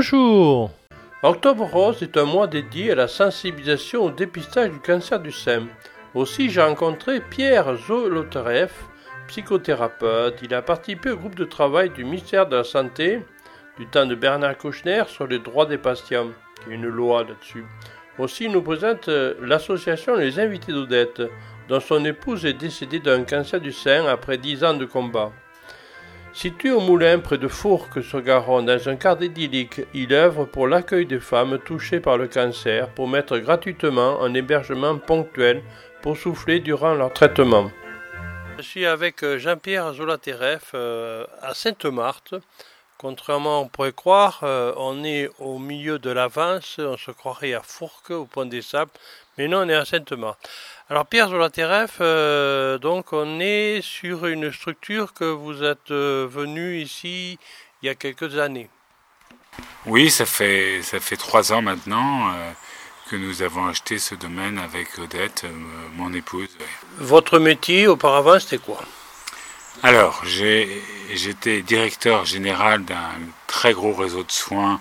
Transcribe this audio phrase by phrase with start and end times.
[0.00, 0.70] Bonjour
[1.22, 5.66] Octobre Rose est un mois dédié à la sensibilisation au dépistage du cancer du sein.
[6.14, 8.72] Aussi, j'ai rencontré Pierre Zolotarev,
[9.28, 10.38] psychothérapeute.
[10.42, 13.22] Il a participé au groupe de travail du ministère de la Santé
[13.78, 16.30] du temps de Bernard Kouchner sur les droits des patients.
[16.64, 17.66] Il y a une loi là-dessus.
[18.18, 21.20] Aussi, il nous présente euh, l'association Les Invités d'Odette,
[21.68, 25.30] dont son épouse est décédée d'un cancer du sein après dix ans de combat.
[26.32, 31.18] Situé au Moulin près de Fourques-sur-Garonne, dans un cadre idyllique, il œuvre pour l'accueil des
[31.18, 35.62] femmes touchées par le cancer pour mettre gratuitement un hébergement ponctuel
[36.02, 37.70] pour souffler durant leur traitement.
[38.58, 42.34] Je suis avec euh, Jean-Pierre Zolateref euh, à Sainte-Marthe.
[42.96, 47.62] Contrairement on pourrait croire, euh, on est au milieu de l'avance, on se croirait à
[47.62, 48.90] Fourques, au Pont des Sables,
[49.38, 50.48] mais non, on est à Sainte-Marthe.
[50.90, 56.80] Alors Pierre Zolateref, euh, donc on est sur une structure que vous êtes euh, venu
[56.80, 57.38] ici
[57.80, 58.68] il y a quelques années.
[59.86, 62.50] Oui, ça fait, ça fait trois ans maintenant euh,
[63.08, 65.46] que nous avons acheté ce domaine avec Odette,
[65.94, 66.48] mon épouse.
[66.98, 68.80] Votre métier auparavant, c'était quoi?
[69.84, 73.12] Alors, j'étais directeur général d'un
[73.46, 74.80] très gros réseau de soins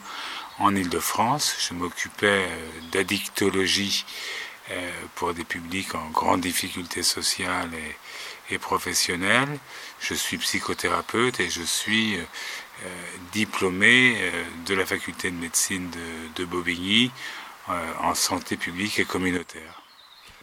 [0.57, 1.55] en Ile-de-France.
[1.69, 2.47] Je m'occupais
[2.91, 4.48] d'addictologie euh,
[5.15, 7.69] pour des publics en grande difficulté sociale
[8.49, 9.59] et, professionnelle.
[9.99, 12.23] Je suis psychothérapeute et je suis euh,
[12.83, 12.87] euh,
[13.31, 14.17] diplômé
[14.65, 15.91] de la faculté de médecine
[16.35, 17.11] de, Bobigny
[17.67, 19.83] en santé publique et communautaire.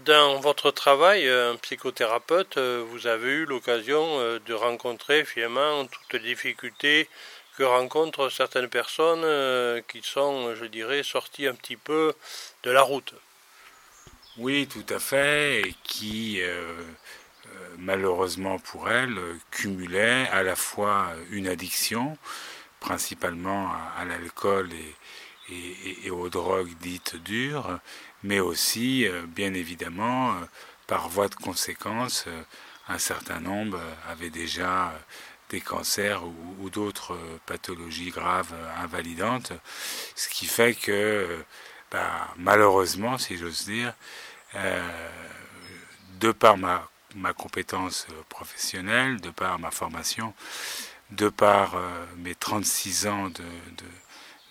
[0.00, 1.28] Dans votre travail,
[1.62, 7.08] psychothérapeute, vous avez eu l'occasion de rencontrer finalement toutes les difficultés
[7.58, 12.14] que rencontrent certaines personnes qui sont, je dirais, sorties un petit peu
[12.62, 13.14] de la route.
[14.38, 16.82] Oui, tout à fait, et qui, euh,
[17.46, 19.18] euh, malheureusement pour elle,
[19.50, 22.18] cumulait à la fois une addiction,
[22.78, 24.68] principalement à, l'alcool
[25.48, 27.78] et, aux drogues dites dures,
[28.24, 30.34] mais aussi, euh, bien évidemment,
[30.86, 32.26] par voie de conséquence,
[32.88, 34.92] un certain nombre avaient déjà
[35.48, 36.22] des cancers
[36.60, 37.16] ou d'autres
[37.46, 39.52] pathologies graves invalidantes,
[40.14, 41.26] ce qui fait que
[41.90, 43.94] bah, malheureusement, si j'ose dire,
[44.54, 50.34] de par ma, ma, compétence professionnelle, de par ma formation,
[51.10, 53.44] de par euh, mes 36 ans de,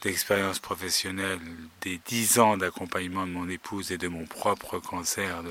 [0.01, 1.39] d'expérience professionnelle,
[1.81, 5.41] des 10 ans d'accompagnement de mon épouse et de mon propre cancer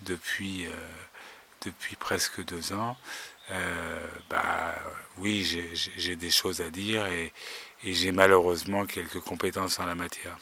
[0.00, 0.70] depuis, euh,
[1.62, 2.96] depuis presque deux ans,
[4.30, 4.74] bah,
[5.18, 5.44] oui,
[5.96, 7.32] j'ai des choses à dire et
[7.84, 10.38] j'ai malheureusement quelques compétences en la matière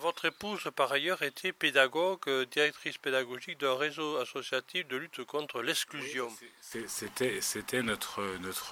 [0.00, 5.62] votre épouse, par ailleurs, était pédagogue, euh, directrice pédagogique d'un réseau associatif de lutte contre
[5.62, 6.28] l'exclusion.
[6.60, 8.22] C'était notre,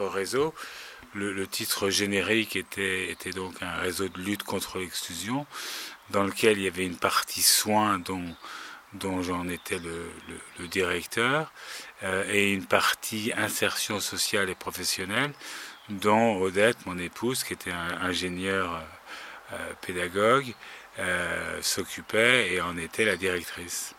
[0.07, 0.55] réseau.
[1.15, 5.47] Le, titre générique était, donc un réseau de lutte contre l'exclusion,
[6.11, 11.53] dans lequel il y avait une partie soins dont, j'en étais le, directeur,
[12.03, 15.33] euh, et une partie insertion sociale et professionnelle,
[15.89, 18.83] dont Odette, mon épouse, qui était un ingénieur
[19.53, 20.55] euh, pédagogue,
[20.99, 23.95] euh, s'occupait et en était la directrice.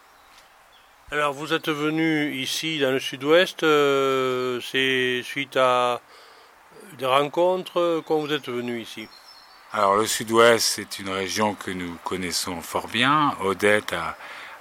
[1.11, 6.01] Alors vous êtes venu ici dans le sud-ouest, euh, c'est suite à
[6.97, 9.07] des rencontres, quand vous êtes venu ici
[9.72, 13.35] Alors le sud-ouest c'est une région que nous connaissons fort bien.
[13.41, 14.17] Odette a,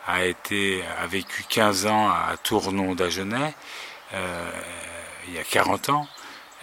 [0.07, 3.55] a, été, a vécu 15 ans à Tournon d'Agenais,
[4.13, 4.51] euh,
[5.29, 6.09] il y a 40 ans.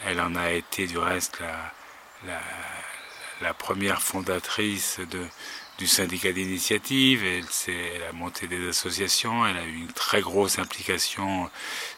[0.05, 2.39] Elle en a été du reste la, la,
[3.41, 5.25] la première fondatrice de,
[5.77, 11.49] du syndicat d'initiative, elle, a monté des associations, elle a eu une très grosse implication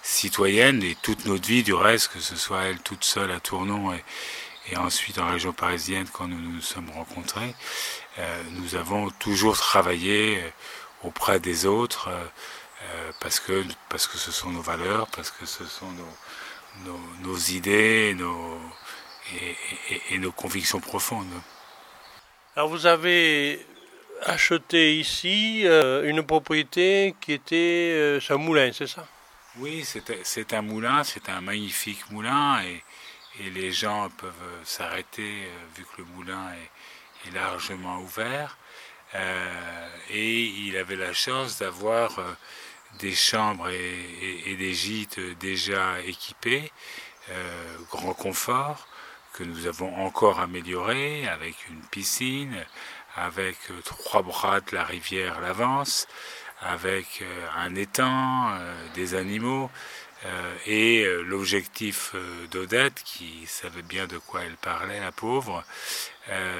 [0.02, 3.94] citoyenne et toute notre vie du reste, que ce soit elle toute seule à Tournon
[3.94, 4.04] et,
[4.78, 7.54] ensuite en région parisienne quand nous nous sommes rencontrés,
[8.18, 10.50] euh, nous avons toujours travaillé euh,
[11.04, 15.66] auprès des autres euh, parce, que, parce que ce sont nos valeurs, parce que ce
[15.66, 15.92] sont
[16.86, 18.58] nos, nos, idées nos,
[20.10, 21.28] et nos convictions profondes.
[22.56, 23.66] Alors vous avez
[24.22, 29.08] acheté ici euh, une propriété qui était euh, un moulin, c'est ça?
[29.58, 29.84] Oui,
[30.24, 32.84] c'est un moulin, c'est un magnifique moulin et,
[33.56, 34.32] les gens peuvent
[34.64, 36.52] s'arrêter euh, vu que le moulin
[37.26, 38.58] est, largement ouvert.
[40.12, 42.20] et il avait la chance d'avoir
[43.00, 46.70] des chambres et, des gîtes déjà équipés,
[47.90, 48.88] grand confort
[49.34, 52.56] que nous avons encore amélioré avec une piscine,
[53.16, 56.08] avec euh, trois bras de la rivière Lavance,
[56.62, 59.70] avec euh, un étang, euh, des animaux.
[60.66, 62.16] et l'objectif
[62.50, 65.66] d'Odette, qui savait bien de quoi elle parlait, la pauvre,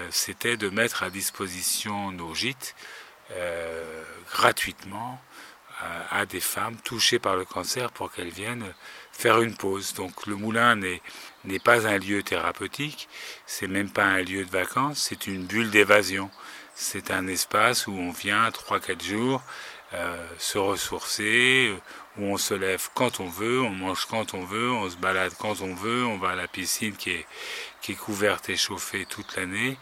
[0.10, 2.76] c'était de mettre à disposition nos gîtes
[4.34, 5.22] gratuitement
[6.12, 8.74] à, des femmes touchées par le cancer pour qu'elles viennent
[9.14, 9.94] faire une pause.
[9.94, 11.02] Donc le moulin n'est
[11.64, 13.08] pas un lieu thérapeutique,
[13.46, 16.30] c'est même pas un lieu de vacances, c'est une bulle d'évasion.
[16.76, 19.44] C'est un espace où on vient 3-4 jours
[19.94, 21.72] euh, se ressourcer,
[22.18, 25.34] où on se lève quand on veut, on mange quand on veut, on se balade
[25.38, 27.28] quand on veut, on va à la piscine qui est,
[27.82, 29.78] qui est couverte et chauffée toute l'année,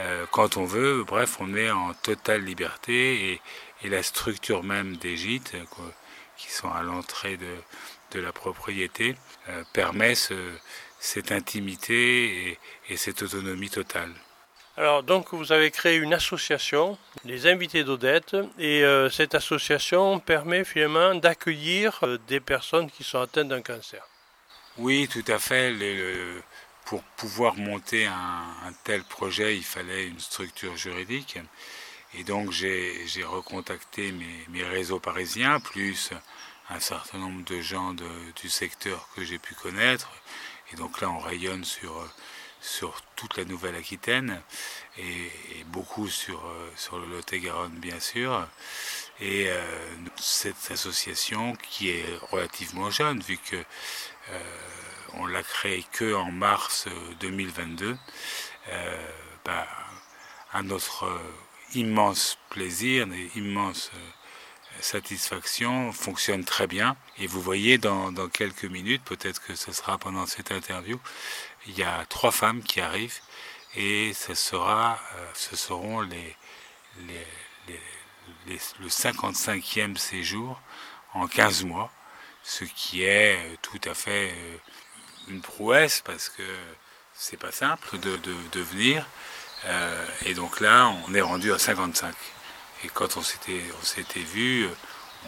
[0.00, 1.02] euh, quand on veut.
[1.04, 3.40] Bref, on est en totale liberté et,
[3.84, 5.56] et la structure même des gîtes,
[6.36, 7.56] qui sont à l'entrée de,
[8.10, 9.16] de, la propriété,
[9.48, 10.14] euh, permet
[11.04, 12.58] cette intimité
[12.88, 14.12] et, cette autonomie totale.
[14.76, 20.64] Alors donc vous avez créé une association, les invités d'Odette, et euh, cette association permet
[20.64, 24.02] finalement d'accueillir euh, des personnes qui sont atteintes d'un cancer.
[24.78, 25.72] Oui, tout à fait.
[26.86, 31.38] pour pouvoir monter un, un, tel projet, il fallait une structure juridique.
[32.14, 36.10] Et donc j'ai recontacté mes, mes, réseaux parisiens, plus
[36.70, 38.08] un certain nombre de gens de,
[38.40, 40.10] du secteur que j'ai pu connaître.
[40.74, 41.92] Et donc là, on rayonne sur,
[42.60, 44.42] sur toute la Nouvelle-Aquitaine
[44.98, 45.30] et,
[45.66, 46.42] beaucoup sur,
[46.74, 48.44] sur le Lot-et-Garonne, bien sûr.
[49.20, 49.62] Et euh,
[50.16, 54.40] cette association, qui est relativement jeune, vu que euh,
[55.14, 56.88] on l'a créée que en mars
[57.20, 57.96] 2022,
[58.68, 59.08] euh,
[59.44, 59.68] bah,
[60.52, 61.08] à notre
[61.74, 63.98] immense plaisir, une immense euh,
[64.84, 66.96] satisfaction, fonctionne très bien.
[67.18, 71.00] Et vous voyez dans, quelques minutes, peut-être que ce sera pendant cette interview,
[71.66, 73.20] il y a trois femmes qui arrivent
[73.74, 76.18] et ce, sera, euh, ce seront le
[78.86, 80.60] 55e séjour
[81.14, 81.90] en 15 mois,
[82.42, 84.32] ce qui est euh, tout à fait
[85.28, 86.42] une prouesse parce que
[87.14, 89.06] c'est pas simple de, venir.
[89.66, 92.14] Euh, et donc là, on est rendu à 55.
[92.84, 94.68] Et quand on s'était, on s'était vu,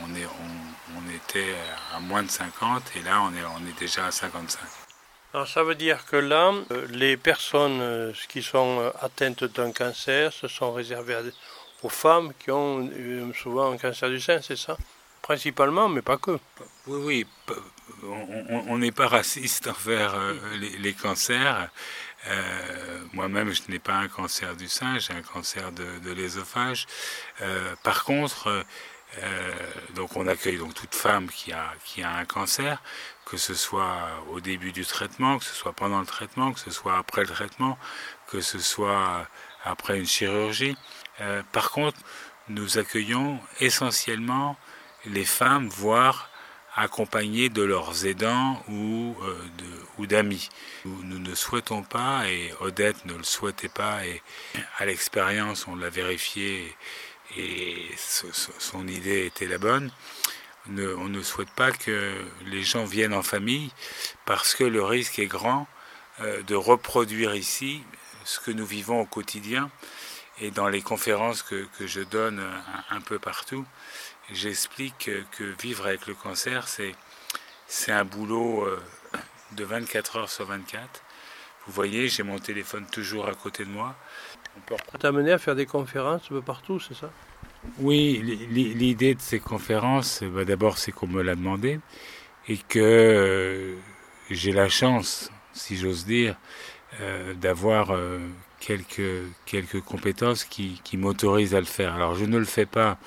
[0.02, 1.54] on, est, on, était
[1.94, 4.60] à moins de 50 et là, on est, on est déjà à 55.
[5.32, 10.32] Alors ça veut dire que là, euh, les personnes euh, qui sont atteintes d'un cancer
[10.32, 11.16] se sont réservées
[11.82, 12.90] aux femmes qui ont
[13.34, 14.76] souvent un cancer du sein, c'est ça?
[15.22, 16.38] Principalement, mais pas que.
[16.86, 17.26] Oui,
[18.04, 18.06] oui,
[18.68, 20.14] on n'est pas raciste envers
[20.60, 21.68] les, les, cancers.
[22.28, 26.86] Euh, moi-même, je n'ai pas un cancer du sein, j'ai un cancer de, l'ésophage.
[27.40, 28.64] Euh, par contre,
[29.18, 29.52] euh,
[29.94, 32.82] donc on accueille donc toute femme qui a, qui a un cancer,
[33.24, 36.70] que ce soit au début du traitement, que ce soit pendant le traitement, que ce
[36.70, 37.78] soit après le traitement,
[38.28, 39.28] que ce soit
[39.64, 40.76] après une chirurgie.
[41.52, 41.98] par contre,
[42.48, 44.56] nous accueillons essentiellement
[45.06, 46.25] les femmes, voire
[46.76, 50.50] accompagnés de leurs aidants ou, euh, d'amis.
[50.84, 54.22] Nous ne souhaitons pas, et Odette ne le souhaitait pas, et
[54.78, 56.76] à l'expérience on l'a vérifié,
[57.36, 59.90] et son idée était la bonne,
[60.68, 62.12] on ne souhaite pas que
[62.44, 63.70] les gens viennent en famille
[64.24, 65.66] parce que le risque est grand
[66.20, 67.82] euh, de reproduire ici
[68.24, 69.70] ce que nous vivons au quotidien
[70.40, 72.42] et dans les conférences que, que je donne
[72.90, 73.64] un peu partout
[74.32, 76.94] j'explique que vivre avec le cancer, c'est,
[77.66, 78.80] c'est un boulot euh,
[79.52, 81.02] de 24 heures sur 24.
[81.66, 83.94] Vous voyez, j'ai mon téléphone toujours à côté de moi.
[84.56, 87.10] On peut t'amener à faire des conférences un peu partout, c'est ça?
[87.78, 91.80] Oui, l'idée de ces conférences, bah, d'abord, c'est qu'on me l'a demandé
[92.48, 93.74] et que euh,
[94.30, 96.36] j'ai la chance, si j'ose dire,
[97.00, 97.98] euh, d'avoir
[98.60, 101.94] quelques, quelques compétences qui, qui m'autorisent à le faire.
[101.94, 102.98] Alors, je ne le fais pas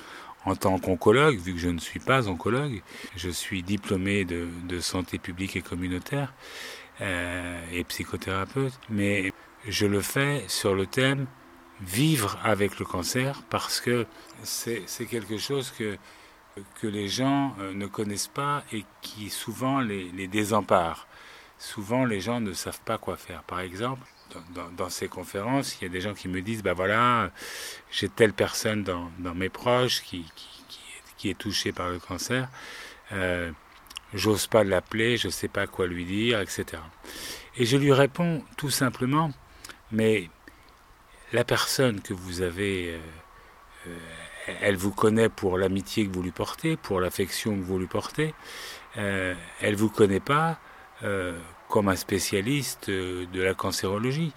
[0.44, 2.82] en tant qu'oncologue, vu que je ne suis pas oncologue,
[3.16, 6.32] je suis diplômé de, santé publique et communautaire
[7.00, 9.32] euh, et psychothérapeute, mais
[9.68, 11.26] je le fais sur le thème
[11.82, 14.06] vivre avec le cancer parce que
[14.42, 15.96] c'est quelque chose que,
[16.80, 20.28] que les gens euh, ne connaissent pas et qui souvent les, les.
[21.58, 23.42] Souvent les gens ne savent pas quoi faire.
[23.42, 24.06] Par exemple,
[24.76, 27.30] dans, ces conférences, il y a des gens qui me disent, ben voilà,
[27.90, 30.24] j'ai telle personne dans, mes proches qui,
[31.24, 32.48] est touchée par le cancer,
[33.12, 33.50] euh,
[34.14, 36.82] j'ose pas l'appeler, je sais pas quoi lui dire, etc.
[37.56, 39.30] Et je lui réponds tout simplement,
[39.92, 40.30] mais
[41.32, 42.98] la personne que vous avez, euh,
[43.88, 47.86] euh, elle vous connaît pour l'amitié que vous lui portez, pour l'affection que vous lui
[47.86, 48.34] portez,
[48.96, 50.58] elle vous connaît pas
[51.70, 54.32] comme un spécialiste de la cancérologie.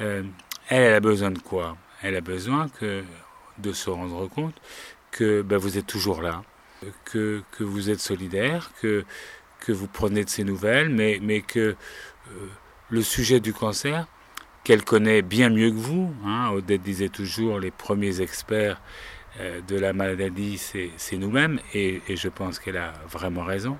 [0.00, 0.22] Euh,
[0.68, 1.76] elle, a besoin de quoi?
[2.02, 3.02] Elle a besoin que,
[3.58, 4.54] de se rendre compte
[5.10, 6.42] que ben, vous êtes toujours là,
[7.04, 9.04] que, que vous êtes solidaire, que,
[9.60, 11.74] que vous prenez de ces nouvelles, mais, mais que
[12.90, 14.06] le sujet du cancer,
[14.62, 18.80] qu'elle connaît bien mieux que vous, hein, Odette disait toujours, les premiers experts
[19.66, 23.78] de la maladie, c'est nous-mêmes, et, je pense qu'elle a vraiment raison,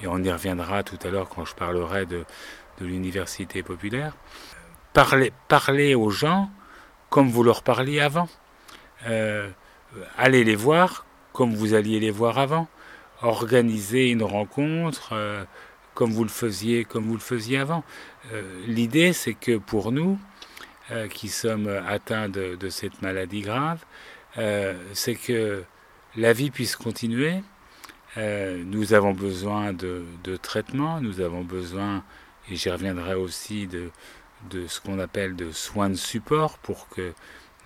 [0.00, 2.24] et on y reviendra tout à l'heure quand je parlerai de,
[2.80, 4.14] de l'université populaire.
[4.92, 6.50] Parlez, parlez aux gens
[7.10, 8.28] comme vous leur parliez avant.
[9.06, 9.48] Euh,
[10.16, 12.68] allez les voir comme vous alliez les voir avant.
[13.22, 15.44] Organisez une rencontre euh,
[15.94, 17.84] comme vous le faisiez, comme vous le faisiez avant.
[18.32, 20.18] Euh, l'idée, c'est que pour nous,
[21.10, 23.84] qui sommes atteints de, cette maladie grave,
[24.92, 25.64] c'est que
[26.14, 27.42] la vie puisse continuer.
[28.16, 32.02] Nous avons besoin de, de traitement, nous avons besoin,
[32.50, 33.90] et j'y reviendrai aussi, de,
[34.66, 37.12] ce qu'on appelle de soins de support pour que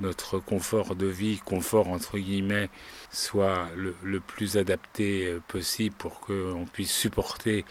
[0.00, 2.70] notre confort de vie, confort entre guillemets,
[3.10, 7.64] soit le, plus adapté euh, possible pour qu'on puisse supporter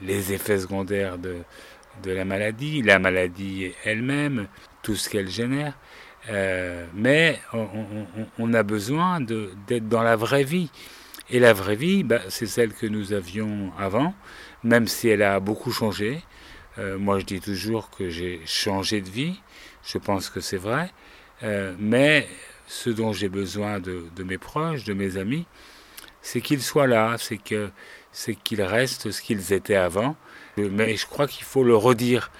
[0.00, 1.36] les effets secondaires de,
[2.02, 4.48] de la maladie, la maladie elle-même,
[4.82, 5.74] tout ce qu'elle génère.
[6.30, 7.38] Euh, mais
[8.38, 10.70] on, a besoin d'être dans la vraie vie.
[11.30, 14.14] Et la vraie vie, bah, c'est celle que nous avions avant,
[14.62, 16.22] même si elle a beaucoup changé.
[16.78, 19.40] Euh, moi, je dis toujours que j'ai changé de vie.
[19.84, 20.90] Je pense que c'est vrai.
[21.42, 22.28] Euh, mais
[22.66, 25.46] ce dont j'ai besoin de, mes proches, de mes amis,
[26.20, 27.70] c'est qu'ils soient là, c'est que
[28.12, 30.16] c'est qu'ils restent ce qu'ils étaient avant.
[30.56, 32.30] Mais je crois qu'il faut le redire.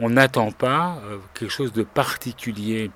[0.00, 2.90] On n'attend pas euh, quelque chose de particulier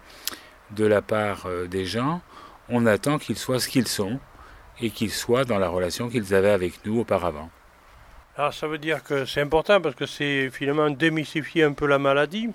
[0.72, 2.20] de la part des gens.
[2.68, 4.20] On attend qu'ils soient ce qu'ils sont
[4.80, 7.50] et qu'ils soient dans la relation qu'ils avaient avec nous auparavant.
[8.36, 11.98] Alors ça veut dire que c'est important parce que c'est finalement démystifier un peu la
[11.98, 12.48] maladie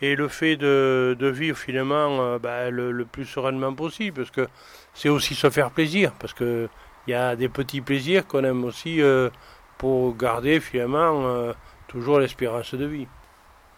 [0.00, 4.48] et le fait de, vivre finalement euh, bah, le, plus sereinement possible parce que
[4.94, 6.68] c'est aussi se faire plaisir parce que
[7.06, 9.30] il y a des petits plaisirs qu'on aime aussi euh,
[9.78, 11.52] pour garder finalement euh,
[11.86, 13.06] toujours l'espérance de vie.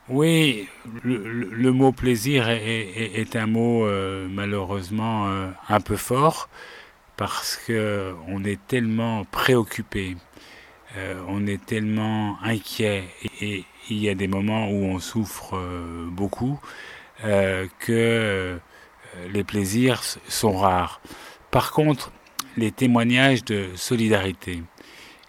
[0.09, 0.67] Oui,
[1.05, 3.87] le, mot plaisir est, un mot
[4.31, 5.28] malheureusement
[5.69, 6.49] un peu fort
[7.19, 10.17] parce que on est tellement préoccupé
[10.97, 13.05] euh, on est tellement inquiet
[13.41, 16.61] et, il y a des moments où on souffre euh, beaucoup
[17.25, 18.59] euh, que
[19.33, 21.01] les plaisirs sont rares.
[21.51, 22.13] Par contre,
[22.59, 24.63] les témoignages de solidarité,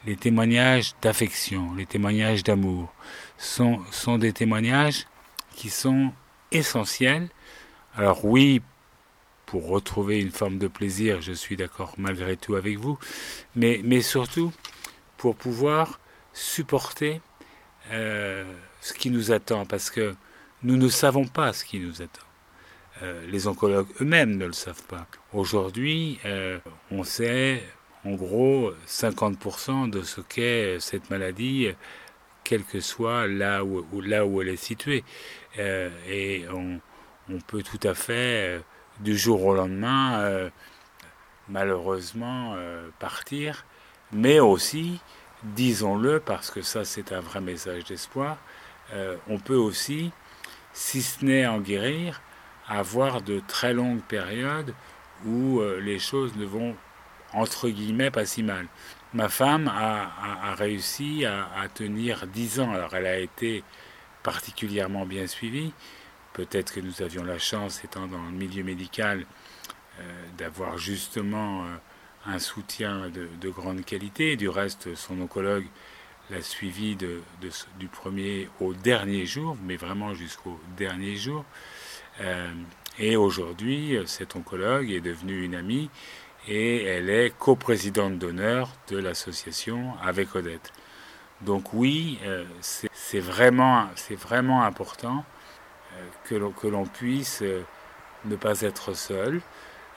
[0.06, 2.94] les témoignages d'affection, les témoignages d'amour
[3.38, 5.08] sont, sont des témoignages
[5.56, 6.12] qui sont
[6.52, 7.30] essentiels.
[7.96, 8.62] Alors oui,
[9.50, 13.00] pour retrouver une forme de plaisir, je suis d'accord malgré tout avec vous,
[13.56, 14.54] mais, mais surtout
[15.18, 16.00] pour pouvoir
[16.34, 17.20] supporter
[17.92, 18.44] euh,
[18.80, 20.14] ce qui nous attend, parce que
[20.62, 22.28] nous ne savons pas ce qui nous attend.
[23.02, 25.08] Euh, les oncologues eux-mêmes ne le savent pas.
[25.34, 26.60] Aujourd'hui, euh,
[26.92, 27.64] on sait
[28.06, 31.70] en gros 50% de ce qu'est cette maladie,
[32.44, 35.04] quel que soit là où, là où elle est située.
[35.58, 36.80] et on,
[37.48, 38.62] peut tout à fait,
[39.00, 40.50] du jour au lendemain,
[41.48, 42.56] malheureusement,
[43.00, 43.66] partir
[44.12, 45.00] mais aussi,
[45.44, 48.38] disons-le, parce que ça c'est un vrai message d'espoir,
[48.94, 50.12] euh, on peut aussi,
[50.74, 52.22] si ce n'est en guérir,
[52.68, 54.74] avoir de très longues périodes
[55.26, 56.76] où euh, les choses ne vont,
[57.34, 58.68] entre guillemets, pas si mal.
[59.14, 63.64] Ma femme a, réussi à, tenir dix ans, alors elle a été
[64.22, 65.74] particulièrement bien suivie,
[66.34, 69.26] peut-être que nous avions la chance, étant dans le milieu médical,
[70.00, 70.04] euh,
[70.38, 71.66] d'avoir justement
[72.26, 74.36] un soutien de, grande qualité.
[74.36, 75.66] Du reste, son oncologue
[76.30, 81.44] l'a suivi du premier au dernier jour, mais vraiment jusqu'au dernier jour.
[82.22, 82.52] Euh,
[82.98, 85.90] et aujourd'hui, cet oncologue est devenu une amie
[86.48, 90.72] et elle est coprésidente d'honneur de l'association avec Odette.
[91.42, 95.39] Donc oui, euh, c'est vraiment, vraiment important euh,
[96.30, 97.44] que l'on puisse
[98.26, 99.42] ne pas être seul,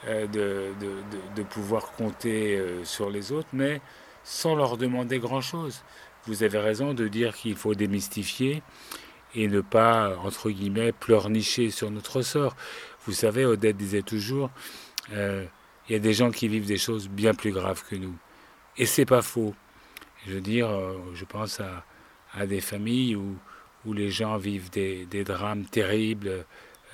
[0.07, 3.79] euh, de, pouvoir compter euh, sur les autres, mais
[4.23, 5.83] sans leur demander grand-chose.
[6.25, 8.63] Vous avez raison de dire qu'il faut démystifier
[9.35, 12.55] et ne pas, entre guillemets, pleurnicher sur notre sort.
[13.05, 14.49] Vous savez, Odette disait toujours,
[15.13, 15.45] euh,
[15.87, 18.15] il y a des gens qui vivent des choses bien plus graves que nous.
[18.77, 19.53] Et c'est pas faux.
[20.25, 20.69] Je veux dire,
[21.13, 21.85] je pense à,
[22.33, 23.35] à des familles où,
[23.85, 26.45] où les gens vivent des, drames terribles,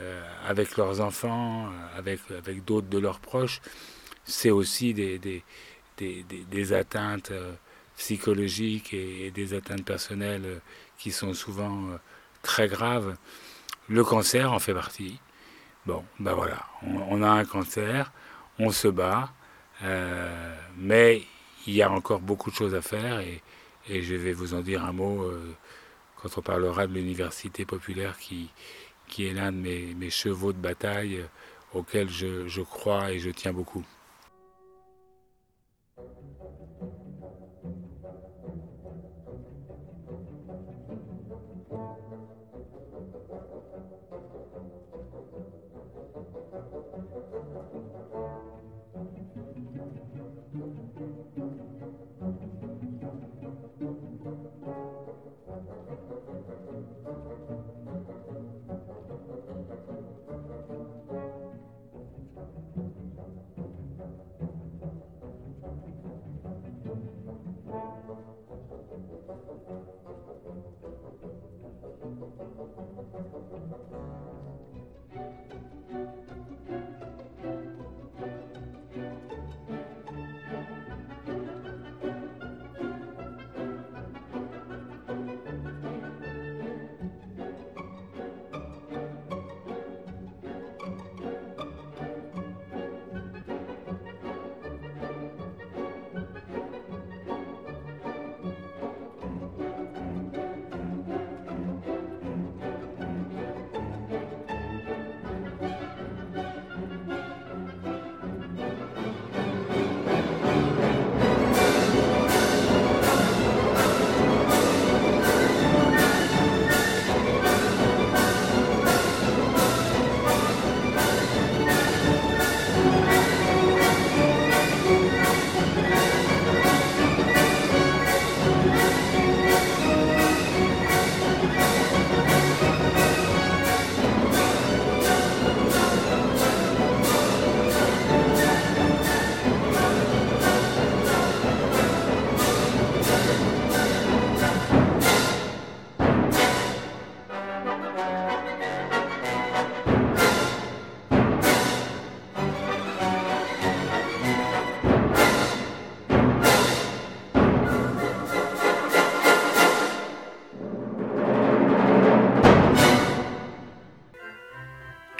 [0.02, 3.62] euh, avec leurs enfants, euh, avec, d'autres de leurs proches,
[4.24, 5.44] c'est aussi des,
[6.74, 7.54] atteintes euh,
[7.98, 10.62] psychologiques et, des atteintes personnelles
[10.98, 11.90] qui sont souvent
[12.42, 13.18] très graves.
[13.90, 15.20] Le cancer en fait partie.
[15.86, 18.12] Bon, ben voilà, on, a un cancer,
[18.60, 19.34] on se bat,
[20.78, 21.24] mais
[21.66, 24.84] il y a encore beaucoup de choses à faire et je vais vous en dire
[24.86, 25.32] un mot
[26.22, 28.50] quand on parlera de l'université populaire qui,
[29.08, 31.26] qui est l'un de mes, chevaux de bataille
[31.74, 33.86] auxquels je, je crois et je tiens beaucoup.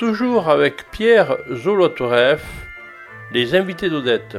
[0.10, 2.44] Toujours avec Pierre Zolotoreff,
[3.32, 4.38] les invités d'Odette.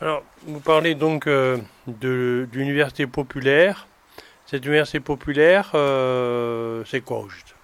[0.00, 3.86] Alors, vous parlez donc euh, de, l'université populaire.
[4.46, 7.54] Cette université populaire, euh, c'est quoi juste?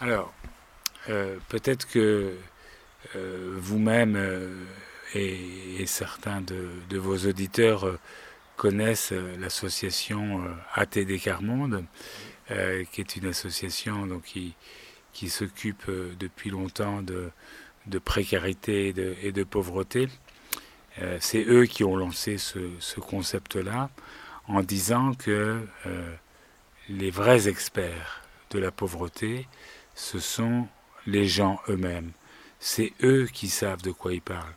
[0.00, 0.32] Alors,
[1.08, 2.34] euh, peut-être que
[3.56, 4.16] vous-même
[5.14, 7.98] et, certains de, vos auditeurs
[8.56, 11.84] connaissent l'association ATD Carmonde,
[12.48, 14.54] qui est une association donc, qui,
[15.14, 17.30] qui s'occupent euh, depuis longtemps de,
[17.86, 20.08] de précarité et de, pauvreté.
[21.00, 23.88] Euh, c'est eux qui ont lancé ce, concept-là
[24.46, 26.14] en disant que euh,
[26.90, 29.48] les vrais experts de la pauvreté,
[29.94, 30.68] ce sont
[31.06, 32.12] les gens eux-mêmes.
[32.60, 34.54] C'est eux qui savent de quoi ils parlent.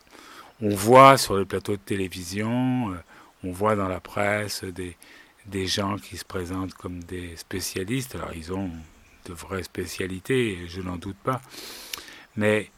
[0.60, 2.94] On voit sur le plateau de télévision,
[3.44, 4.96] on voit dans la presse des,
[5.46, 8.14] des gens qui se présentent comme des spécialistes.
[8.16, 8.70] Alors ils ont
[9.28, 11.40] de vraies spécialités, je n'en doute pas.
[12.36, 12.70] Mais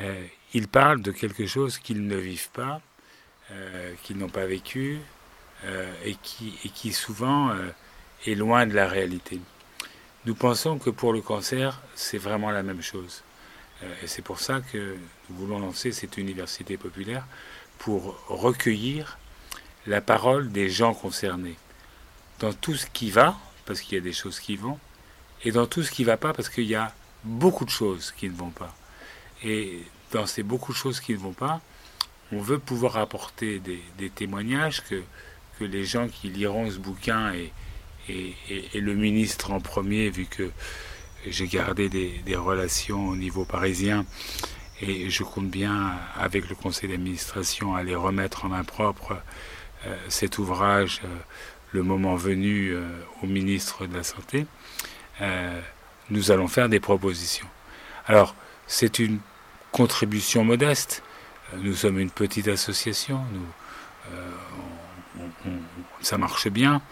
[0.00, 0.24] euh,
[0.54, 2.80] ils parlent de quelque chose qu'ils ne vivent pas,
[3.50, 4.98] euh, qu'ils n'ont pas vécu,
[5.64, 7.54] euh, et, qui, et qui souvent
[8.26, 9.40] est loin de la réalité.
[10.26, 13.22] Nous pensons que pour le cancer, c'est vraiment la même chose.
[14.02, 14.96] et c'est pour ça que
[15.28, 17.24] nous voulons lancer cette université populaire
[17.78, 19.18] pour recueillir
[19.86, 21.56] la parole des gens concernés
[22.38, 24.78] dans tout ce qui va, parce qu'il y a des choses qui vont,
[25.44, 26.92] et dans tout ce qui ne va pas, parce qu'il y a
[27.24, 28.74] beaucoup de choses qui ne vont pas.
[29.42, 31.60] Et dans ces beaucoup de choses qui ne vont pas,
[32.32, 35.02] on veut pouvoir apporter des, témoignages que,
[35.60, 37.52] les gens qui liront ce bouquin et,
[38.08, 40.50] et, le ministre en premier, vu que
[41.26, 44.06] j'ai gardé des, relations au niveau parisien
[44.80, 49.20] et je compte bien, avec le conseil d'administration, aller remettre en main propre
[49.86, 51.08] euh, cet ouvrage, euh,
[51.72, 52.88] le moment venu, euh,
[53.22, 54.46] au ministre de la Santé.
[55.20, 55.60] Euh,
[56.10, 57.46] nous allons faire des propositions.
[58.06, 58.34] Alors,
[58.66, 59.20] c'est une
[59.72, 61.02] contribution modeste.
[61.52, 63.20] Euh, nous sommes une petite association.
[63.32, 63.46] Nous,
[64.12, 65.56] euh,
[66.00, 66.82] ça marche bien.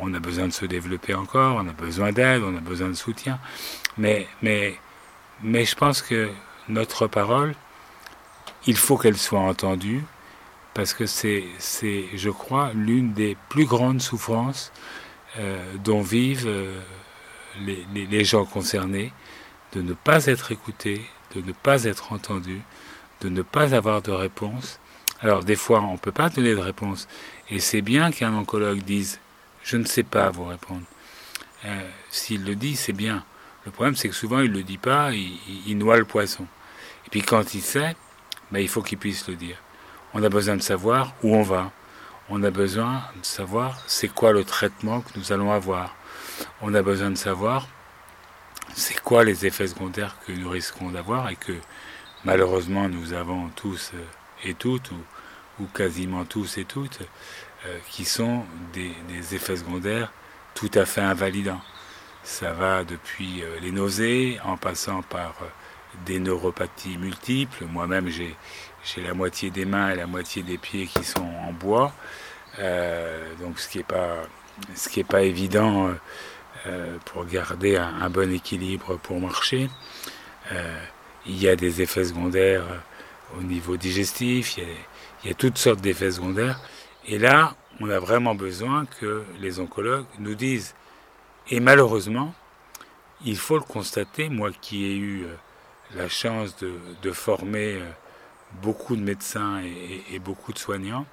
[0.00, 1.56] on a besoin de se développer encore.
[1.56, 2.42] On a besoin d'aide.
[2.42, 3.38] On a besoin de soutien.
[3.98, 4.78] Mais, mais,
[5.42, 6.30] mais je pense que
[6.68, 7.54] notre parole,
[8.66, 10.04] il faut qu'elle soit entendue
[10.74, 11.44] parce que c'est,
[12.14, 14.72] je crois, l'une des plus grandes souffrances
[15.84, 16.48] dont vivent
[17.60, 19.12] les, gens concernés,
[19.72, 21.02] de ne pas être écoutés,
[21.34, 22.62] de ne pas être entendus,
[23.20, 24.78] de ne pas avoir de réponse
[25.20, 27.08] Alors des fois, on ne peut pas donner de réponse.
[27.50, 29.20] Et c'est bien qu'un oncologue dise,
[29.62, 30.82] je ne sais pas vous répondre.
[31.64, 33.24] Euh, s'il le dit, c'est bien.
[33.64, 36.46] Le problème, c'est que souvent, il ne le dit pas, il, noie le poisson.
[37.06, 37.94] Et puis quand il sait,
[38.50, 39.56] ben, il faut qu'il puisse le dire.
[40.14, 41.70] On a besoin de savoir où on va.
[42.28, 45.94] On a besoin de savoir c'est quoi le traitement que nous allons avoir.
[46.60, 47.66] On a besoin de savoir
[48.74, 51.52] c'est quoi les effets secondaires que nous risquons d'avoir et que
[52.24, 54.04] malheureusement nous avons tous euh,
[54.44, 54.90] et toutes,
[55.60, 57.00] ou, quasiment tous et toutes,
[57.66, 60.12] euh, qui sont des, effets secondaires
[60.54, 61.60] tout à fait invalidants.
[62.24, 65.34] Ça va depuis euh, les nausées, en passant par
[66.06, 67.66] des neuropathies multiples.
[67.66, 68.36] Moi-même, j'ai,
[68.96, 71.92] la moitié des mains et la moitié des pieds qui sont en bois,
[73.38, 74.22] donc ce qui n'est pas,
[74.74, 75.94] ce qui est pas évident
[76.66, 79.68] euh, pour garder un, bon équilibre pour marcher.
[80.52, 80.80] Euh,
[81.26, 85.80] il y a des effets secondaires euh, au niveau digestif, il y a, toutes sortes
[85.80, 86.60] d'effets secondaires.
[87.04, 90.76] Et là, on a vraiment besoin que les oncologues nous disent,
[91.50, 92.32] et malheureusement,
[93.24, 95.26] il faut le constater, moi qui ai eu
[95.96, 97.80] la chance de, former
[98.62, 99.60] beaucoup de médecins
[100.12, 101.06] et, beaucoup de soignants,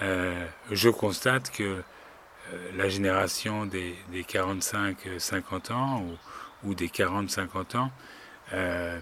[0.00, 1.82] je constate que euh,
[2.76, 6.04] la génération des, 45-50 ans
[6.64, 7.90] ou, des 40-50 ans
[8.52, 8.98] euh,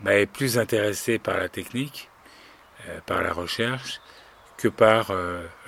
[0.00, 2.10] bah, est plus intéressée par la technique,
[2.88, 4.00] euh, par la recherche,
[4.56, 5.12] que par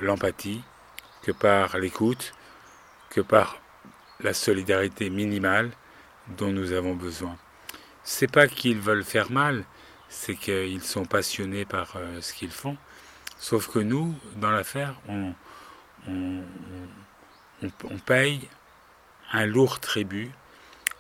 [0.01, 0.63] l'empathie,
[1.23, 2.35] que par l'écoute,
[3.09, 3.61] que par
[4.19, 5.71] la solidarité minimale
[6.37, 7.37] dont nous avons besoin.
[8.03, 9.65] C'est pas qu'ils veulent faire mal,
[10.09, 12.77] c'est qu'ils sont passionnés par ce qu'ils font.
[13.39, 15.33] Sauf que nous, dans l'affaire, on,
[18.07, 18.41] paye
[19.33, 20.31] un lourd tribut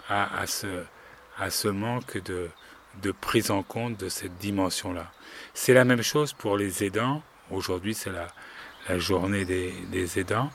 [0.08, 5.10] à, ce, manque de, prise en compte de cette dimension-là.
[5.54, 7.22] C'est la même chose pour les aidants.
[7.50, 10.50] Aujourd'hui, c'est la, journée des, aidants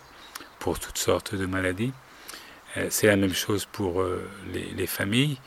[0.60, 1.94] pour toutes sortes de maladies.
[2.78, 5.40] Euh, c'est la même chose pour euh, les, familles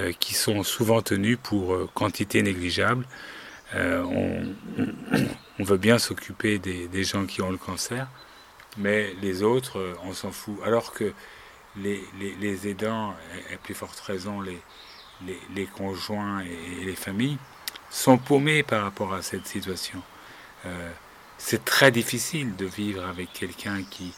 [0.00, 3.06] euh, qui sont souvent tenues pour quantité négligeable.
[3.74, 4.54] On,
[5.58, 8.08] veut bien s'occuper des gens qui ont le cancer,
[8.76, 10.56] mais les autres, euh, on s'en fout.
[10.64, 11.12] Alors que
[11.76, 12.02] les,
[12.40, 13.14] les, aidants,
[13.52, 14.58] et plus forte raison les,
[15.54, 17.38] les, conjoints et, les familles,
[17.90, 20.02] sont paumés par rapport à cette situation.
[20.66, 20.90] Euh,
[21.38, 24.12] c'est très difficile de vivre avec quelqu'un qui,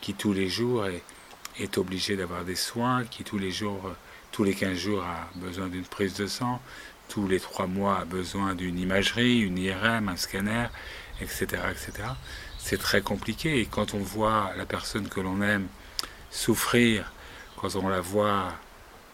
[0.00, 3.90] qui tous les jours est, obligé d'avoir des soins, qui tous les jours,
[4.30, 6.60] tous les 15 jours a besoin d'une prise de sang,
[7.08, 10.66] tous les 3 mois a besoin d'une imagerie, une IRM, un scanner,
[11.20, 11.62] etc.
[11.70, 12.08] etc
[12.68, 13.60] c'est très compliqué.
[13.60, 15.68] Et quand on voit la personne que l'on aime
[16.30, 17.10] souffrir,
[17.56, 18.52] quand on la voit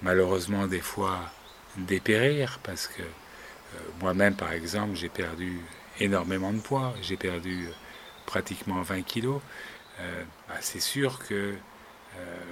[0.03, 1.21] malheureusement des fois
[1.77, 5.61] dépérir, parce que euh, moi-même par exemple j'ai perdu
[6.01, 7.73] énormément de poids, j'ai perdu euh,
[8.27, 9.41] pratiquement 20 kilos,
[10.01, 11.55] euh, bah, c'est sûr que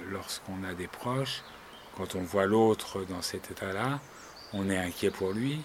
[0.09, 1.41] lorsqu'on a des proches,
[1.95, 4.01] quand on voit l'autre dans cet état-là,
[4.51, 5.61] on est inquiet pour lui,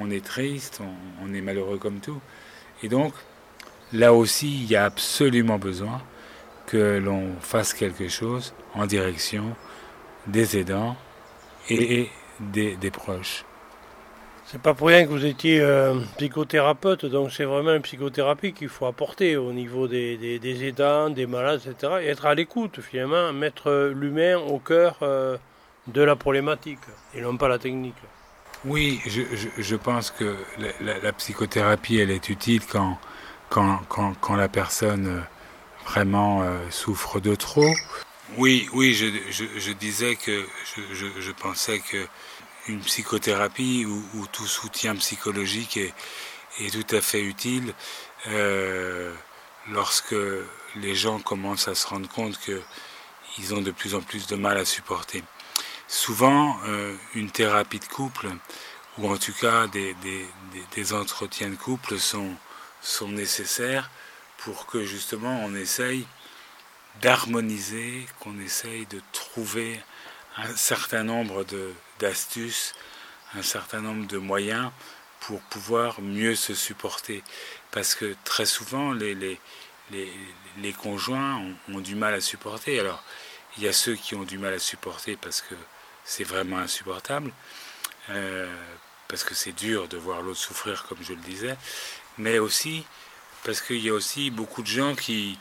[0.00, 2.20] on, est triste, on, on est malheureux comme tout.
[2.82, 3.14] Et donc,
[3.92, 6.00] là aussi, il y a absolument besoin
[6.66, 9.54] que l'on fasse quelque chose en direction
[10.26, 10.96] des aidants
[11.68, 12.08] et
[12.40, 13.44] des, proches.
[14.46, 18.68] C'est pas pour rien que vous étiez euh, psychothérapeute, donc c'est vraiment une psychothérapie qu'il
[18.68, 21.94] faut apporter au niveau des, aidants, des malades, etc.
[22.02, 25.36] Et être à l'écoute, finalement, mettre l'humain au cœur euh,
[25.86, 26.80] de la problématique
[27.14, 27.94] et non pas la technique.
[28.64, 30.36] Oui, je, pense que
[30.80, 32.96] la, psychothérapie, elle est utile quand,
[33.52, 35.20] quand, la personne euh,
[35.86, 37.72] vraiment euh, souffre de trop.
[38.38, 40.46] Oui, oui, je, disais que
[40.92, 42.06] je, pensais que
[42.66, 47.74] une psychothérapie ou, tout soutien psychologique est, tout à fait utile
[48.28, 49.12] euh,
[49.70, 50.14] lorsque
[50.76, 54.56] les gens commencent à se rendre compte qu'ils ont de plus en plus de mal
[54.56, 55.22] à supporter.
[55.86, 56.56] Souvent,
[57.14, 58.28] une thérapie de couple,
[58.96, 62.34] ou en tout cas des entretiens de couple, sont,
[62.82, 63.90] sont nécessaires
[64.38, 66.06] pour que justement on essaye
[67.00, 69.80] d'harmoniser, qu'on essaye de trouver
[70.36, 71.46] un certain nombre
[72.00, 72.74] d'astuces,
[73.34, 74.70] un certain nombre de moyens
[75.20, 77.22] pour pouvoir mieux se supporter.
[77.70, 79.38] Parce que très souvent, les, les,
[80.58, 82.80] les, conjoints ont, du mal à supporter.
[82.80, 83.02] Alors,
[83.56, 85.54] il y a ceux qui ont du mal à supporter parce que
[86.04, 87.32] c'est vraiment insupportable,
[88.10, 88.52] euh,
[89.08, 91.56] parce que c'est dur de voir l'autre souffrir, comme je le disais
[92.18, 92.84] mais aussi
[93.44, 95.38] parce qu'il y a aussi beaucoup de gens qui,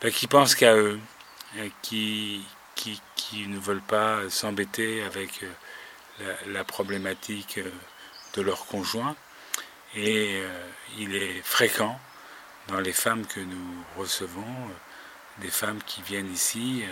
[0.00, 1.00] ben, qui pensent qu'à eux,
[1.58, 2.44] hein, qui,
[2.74, 7.70] qui, qui, ne veulent pas s'embêter avec euh, la, problématique euh,
[8.34, 9.16] de leur conjoint.
[9.94, 10.42] Et
[10.98, 11.98] il est fréquent
[12.68, 14.44] dans les femmes que nous recevons,
[15.38, 16.84] des femmes qui viennent ici,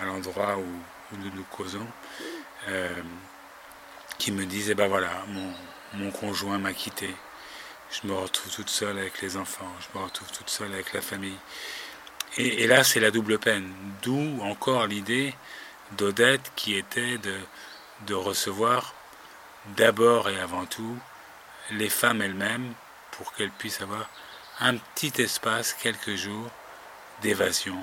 [0.00, 1.86] à l'endroit où, nous nous causons,
[4.16, 5.52] qui me disent, eh ben voilà, mon,
[5.94, 7.12] mon conjoint m'a quitté,
[7.90, 11.00] je me retrouve toute seule avec les enfants, je me retrouve toute seule avec la
[11.00, 11.38] famille.
[12.36, 13.72] Et, là, c'est la double peine.
[14.02, 15.34] D'où encore l'idée
[15.98, 17.36] d'Odette qui était de,
[18.06, 18.94] de recevoir
[19.76, 20.96] d'abord et avant tout
[21.72, 22.72] les femmes elles-mêmes
[23.10, 24.08] pour qu'elles puissent avoir
[24.60, 26.50] un petit espace, quelques jours
[27.22, 27.78] d'évasion,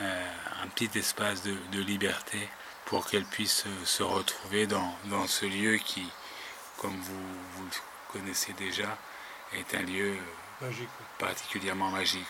[0.00, 0.26] euh,
[0.62, 2.48] un petit espace de, liberté
[2.86, 6.06] pour qu'elles puissent se retrouver dans, dans, ce lieu qui,
[6.78, 8.96] comme vous, vous le connaissez déjà,
[9.54, 10.16] est un lieu
[10.60, 12.26] magique, particulièrement magique.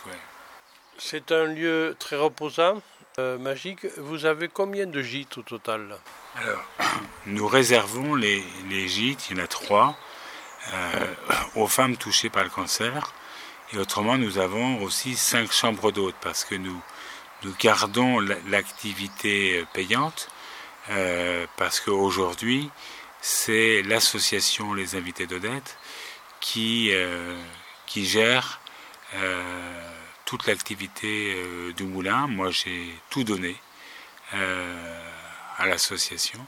[0.99, 2.83] C'est un lieu très reposant,
[3.19, 3.87] euh, magique.
[3.99, 5.97] Vous avez combien de gîtes au total?
[6.37, 6.65] Alors,
[7.27, 8.43] nous réservons les,
[8.89, 9.97] gîtes, il y en a trois,
[10.73, 11.15] euh,
[11.57, 13.13] aux femmes touchées par le cancer.
[13.73, 16.81] Et autrement, nous avons aussi cinq chambres d'hôtes parce que nous,
[17.45, 20.29] nous gardons l'activité payante
[20.91, 22.71] euh, parce qu'aujourd'hui,
[23.21, 25.77] c'est l'association Les Invités d'Odette
[26.41, 26.93] qui,
[27.87, 28.61] qui gère
[30.29, 32.27] toute l'activité euh, du moulin.
[32.27, 33.57] Moi, j'ai tout donné
[34.35, 35.11] euh,
[35.57, 36.47] à l'association.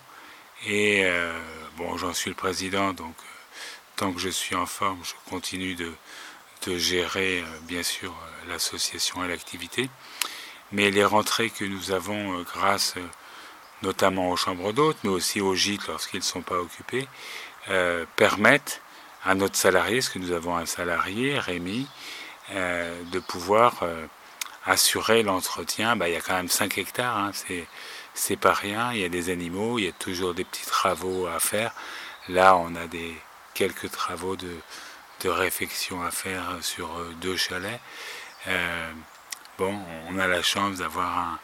[0.67, 1.33] Et euh,
[1.79, 3.15] bon, j'en suis le président, donc
[3.97, 5.91] tant que je suis en forme, je continue de,
[6.67, 8.15] de gérer, bien sûr,
[8.49, 9.89] l'association et l'activité.
[10.73, 12.97] Mais les rentrées que nous avons grâce
[13.83, 17.09] notamment aux chambres d'hôtes, mais aussi aux gîtes lorsqu'ils ne sont pas occupés,
[18.17, 18.83] permettent
[19.25, 21.87] à notre salarié, parce que nous avons un salarié, Rémi,
[22.53, 24.07] euh, de pouvoir euh,
[24.67, 25.97] assurer l'entretien.
[25.97, 27.33] Bah, il y a quand même 5 hectares, hein,
[28.15, 28.93] c'est pas rien.
[28.93, 31.73] Il y a des animaux, il y a toujours des petits travaux à faire.
[32.29, 33.15] Là, on a des
[33.55, 34.57] quelques travaux de,
[35.23, 37.81] de réfection à faire sur euh, deux chalets.
[39.59, 39.79] bon,
[40.09, 41.39] on a la chance d'avoir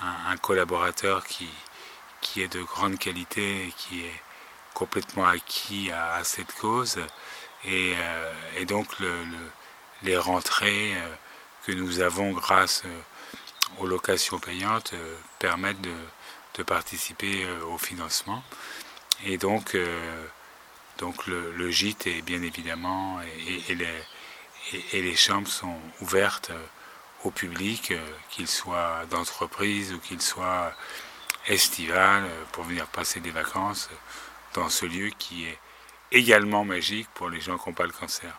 [0.00, 1.48] un, collaborateur qui,
[2.20, 4.22] qui est de grande qualité et qui est
[4.78, 6.98] complètement acquis à, cette cause.
[7.64, 7.94] Et,
[8.66, 9.12] donc le,
[10.02, 11.14] les rentrées euh,
[11.66, 13.00] que nous avons grâce euh,
[13.80, 15.94] aux locations payantes euh, permettent de,
[16.66, 18.42] participer au financement.
[19.24, 19.76] Et donc,
[20.98, 23.20] donc le, gîte est bien évidemment
[23.68, 24.02] et, les,
[24.92, 26.50] et, les, chambres sont ouvertes
[27.22, 27.92] au public,
[28.30, 30.74] qu'il soit d'entreprise ou qu'il soit
[31.46, 33.88] estival, pour venir passer des vacances
[34.54, 35.58] dans ce lieu qui est
[36.12, 38.38] également magique pour les gens qui n'ont pas le cancer.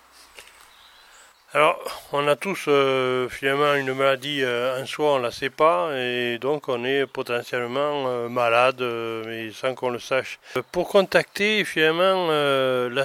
[1.52, 1.80] Alors,
[2.12, 5.90] on a tous euh, finalement une maladie euh, en soi, on ne la sait pas,
[5.96, 8.82] et donc on est potentiellement euh, malade,
[9.26, 10.40] mais sans qu'on le sache.
[10.72, 12.28] Pour contacter finalement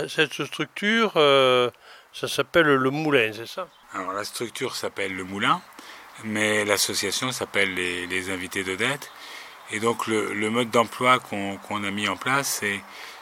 [0.09, 1.13] cette structure,
[2.13, 3.67] ça s'appelle le Moulin, c'est ça?
[3.95, 5.63] Alors la structure s'appelle le Moulin,
[6.25, 9.11] mais l'association s'appelle les, Invités de dette.
[9.71, 12.63] Et donc le, mode d'emploi qu'on a mis en place,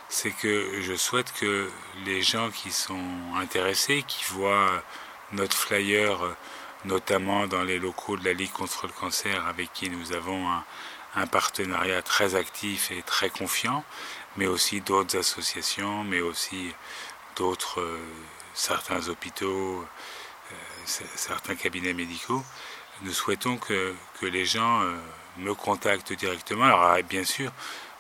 [0.09, 1.70] c'est que je souhaite que
[2.05, 3.00] les gens qui sont
[3.37, 4.83] intéressés, qui voient
[5.33, 6.37] notre flyer, euh,
[6.85, 10.46] notamment dans les locaux de la Ligue contre le cancer, avec qui nous avons
[11.14, 13.85] un, partenariat très actif et très confiant,
[14.37, 16.74] mais aussi d'autres associations, mais aussi
[17.37, 17.98] d'autres, euh,
[18.55, 19.87] certains hôpitaux,
[20.52, 20.55] euh,
[21.14, 22.42] certains cabinets médicaux.
[23.02, 24.83] Nous souhaitons que, que les gens
[25.38, 26.64] me contactent directement.
[26.64, 27.53] Alors bien sûr,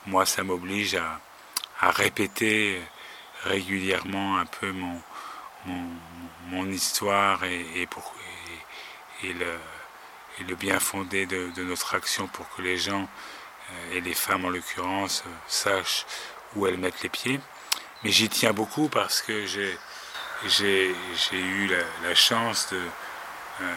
[0.06, 1.20] moi ça m'oblige à,
[1.80, 2.80] à répéter
[3.44, 5.00] régulièrement un peu mon,
[5.66, 7.88] mon, histoire et,
[9.22, 9.58] le,
[10.48, 13.08] le, bien fondé de, notre action pour que les gens,
[13.70, 16.06] euh, et les femmes en l'occurrence, sachent
[16.54, 17.40] où elles mettent les pieds.
[18.02, 20.94] Mais j'y tiens beaucoup parce que j'ai,
[21.32, 21.68] eu
[22.02, 22.80] la, chance de,
[23.60, 23.74] euh,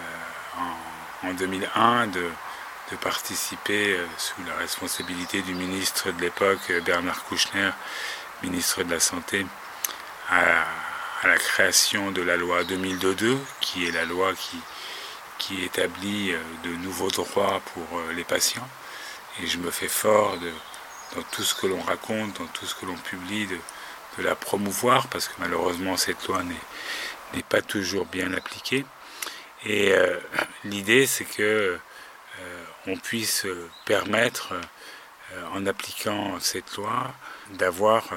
[1.23, 2.29] en, 2001 de,
[2.91, 7.71] de participer euh, sous la responsabilité du ministre de l'époque, Bernard Kouchner,
[8.43, 9.45] ministre de la Santé,
[10.29, 10.65] à,
[11.23, 14.57] la création de la loi 2002, qui est la loi qui,
[15.39, 18.67] qui établit euh, de nouveaux droits pour euh, les patients.
[19.41, 20.51] Et je me fais fort de,
[21.15, 23.57] dans tout ce que l'on raconte, dans tout ce que l'on publie, de,
[24.19, 26.41] la promouvoir, parce que malheureusement cette loi
[27.33, 28.85] n'est pas toujours bien appliquée.
[29.65, 30.17] Et euh,
[30.63, 31.77] l'idée, c'est que
[32.87, 33.45] on puisse
[33.85, 34.53] permettre,
[35.51, 37.13] en appliquant cette loi,
[37.51, 38.13] d'avoir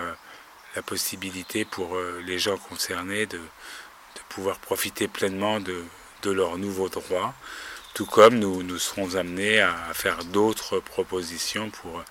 [0.78, 3.40] la possibilité pour euh, les gens concernés de,
[4.28, 5.84] pouvoir profiter pleinement de,
[6.24, 7.34] leurs nouveaux droits,
[7.94, 12.04] tout comme nous, nous serons amenés à, faire d'autres propositions pour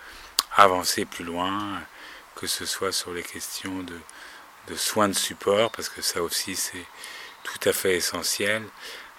[0.56, 1.80] avancer plus loin,
[2.36, 6.86] que ce soit sur les questions de, soins de support, parce que ça aussi c'est
[7.44, 8.64] tout à fait essentiel.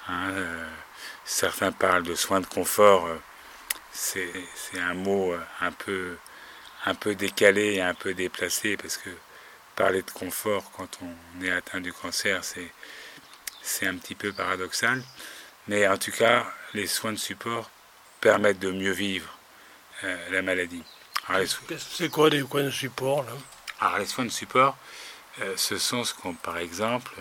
[0.09, 0.69] Hein, euh,
[1.25, 3.17] certains parlent de soins de confort, euh,
[3.99, 6.17] c'est un mot euh, un peu,
[6.87, 9.11] un peu décalé et un peu déplacé, parce que
[9.75, 15.03] parler de confort quand on est atteint du cancer, c'est un petit peu paradoxal.
[15.67, 17.71] Mais en tout cas, les soins de support
[18.21, 19.37] permettent de mieux vivre
[20.31, 20.83] la maladie.
[21.79, 23.33] C'est quoi les soins de support là?
[23.81, 24.77] Alors les soins de support,
[25.57, 27.13] ce sont ce qu'on, par exemple,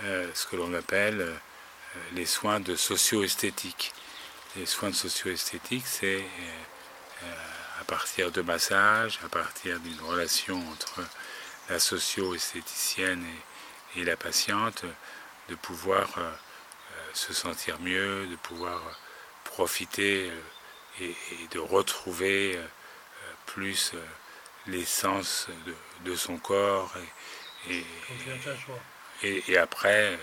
[0.00, 1.34] ce que l'on appelle euh,
[2.12, 3.92] les soins de socio-esthétique.
[4.56, 10.56] Les soins de socio-esthétique, c'est euh, euh, à partir de massages, à partir d'une relation
[10.70, 11.00] entre
[11.68, 13.24] la socio-esthéticienne
[13.96, 14.84] et, la patiente,
[15.48, 16.08] de pouvoir
[17.12, 18.80] se sentir mieux, de pouvoir
[19.42, 20.30] profiter
[21.00, 21.16] et,
[21.50, 22.60] de retrouver
[23.46, 23.92] plus
[24.66, 25.48] l'essence
[26.04, 26.92] de, son corps
[27.68, 27.84] et,
[29.22, 30.18] et après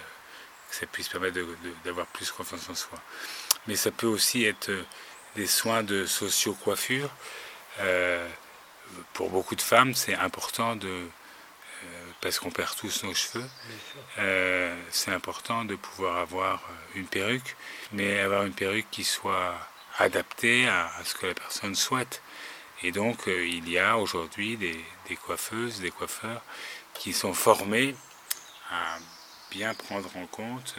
[0.71, 1.39] ça puisse permettre
[1.83, 2.99] d'avoir plus confiance en soi.
[3.67, 4.85] Mais ça peut aussi être euh,
[5.35, 7.09] des soins de socio-coiffure.
[7.79, 8.27] Euh,
[9.13, 13.47] pour beaucoup de femmes, c'est important de, euh, parce qu'on perd tous nos cheveux,
[14.89, 16.61] c'est important de pouvoir avoir
[16.95, 17.55] une perruque,
[17.93, 19.57] mais avoir une perruque qui soit
[19.97, 22.21] adaptée à, ce que la personne souhaite.
[22.83, 24.83] Et donc, il y a aujourd'hui des,
[25.15, 26.41] coiffeuses, des coiffeurs
[26.93, 27.95] qui sont formés
[28.69, 28.97] à
[29.49, 30.75] bien prendre en compte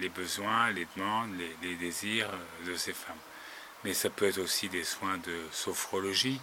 [0.00, 1.30] les besoins, les demandes,
[1.62, 2.30] les, désirs
[2.66, 3.16] de ces femmes.
[3.84, 6.40] Mais ça peut être aussi des soins de sophrologie,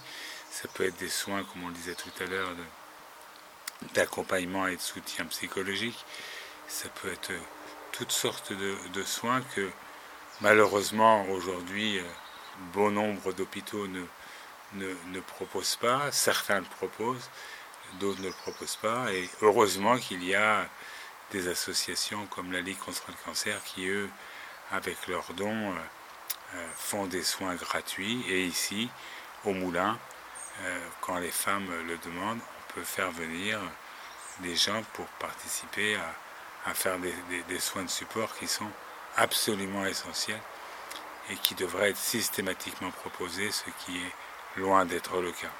[0.49, 2.49] ça peut être des soins, comme on le disait tout à l'heure,
[3.93, 6.03] d'accompagnement et de soutien psychologique.
[6.67, 7.31] Ça peut être
[7.91, 9.69] toutes sortes de, soins que
[10.41, 12.03] malheureusement aujourd'hui euh,
[12.73, 14.03] bon nombre d'hôpitaux ne,
[14.73, 16.11] ne, ne, proposent pas.
[16.11, 17.29] Certains le proposent,
[17.99, 19.11] d'autres ne le proposent pas.
[19.13, 20.67] Et heureusement qu'il y a
[21.31, 24.09] des associations comme la Ligue contre le cancer qui, eux,
[24.71, 25.75] avec leurs dons, euh,
[26.55, 28.23] euh, font des soins gratuits.
[28.29, 28.89] Et ici,
[29.45, 29.97] au Moulin,
[30.63, 33.59] euh, quand les femmes le demandent, on peut faire venir
[34.39, 35.97] des gens pour participer
[36.65, 37.13] à, faire des,
[37.47, 38.69] des soins de support qui sont
[39.15, 40.41] absolument essentiels
[41.29, 45.51] et qui devraient être systématiquement proposés, ce qui est loin d'être le cas.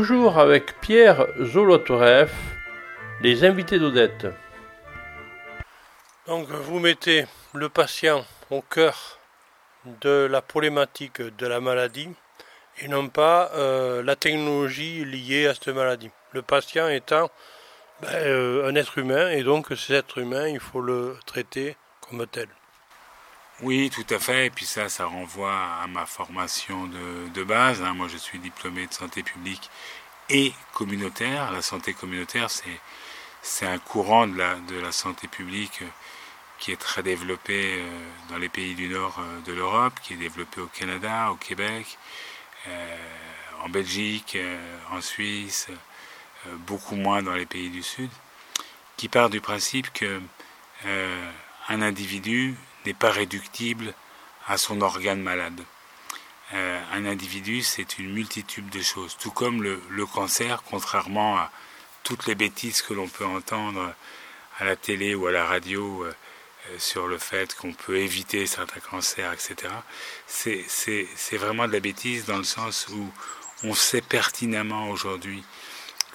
[0.00, 2.32] Toujours avec Pierre Zolotoreff,
[3.20, 4.28] les invités d'Odette.
[6.26, 9.18] Donc vous mettez le patient au cœur
[10.00, 12.08] de la problématique de la maladie
[12.78, 16.10] et non pas euh, la technologie liée à cette maladie.
[16.32, 17.30] Le patient étant
[18.00, 21.76] ben, euh, un être humain et donc cet être humain, il faut le traiter
[22.08, 22.48] comme tel.
[23.62, 24.46] Oui, tout à fait.
[24.46, 27.82] Et puis ça, ça renvoie à ma formation de, base.
[27.82, 27.92] Hein.
[27.94, 29.70] Moi, je suis diplômé de santé publique
[30.30, 31.50] et communautaire.
[31.52, 32.80] La santé communautaire, c'est,
[33.42, 35.82] c'est un courant de la, de la santé publique
[36.58, 37.82] qui est très développé
[38.30, 41.98] dans les pays du nord de l'Europe, qui est développé au Canada, au Québec,
[43.62, 44.36] en Belgique,
[44.92, 45.68] en Suisse,
[46.66, 48.10] beaucoup moins dans les pays du sud,
[48.98, 50.20] qui part du principe que
[51.70, 52.56] un individu
[52.86, 53.94] n'est pas réductible
[54.46, 55.60] à son organe malade.
[56.52, 61.52] Euh, un individu, c'est une multitude de choses, tout comme le, cancer, contrairement à
[62.02, 63.94] toutes les bêtises que l'on peut entendre
[64.58, 66.12] à la télé ou à la radio euh,
[66.70, 69.72] euh, sur le fait qu'on peut éviter certains cancers, etc.
[70.26, 73.08] C'est vraiment de la bêtise dans le sens où
[73.62, 75.44] on sait pertinemment aujourd'hui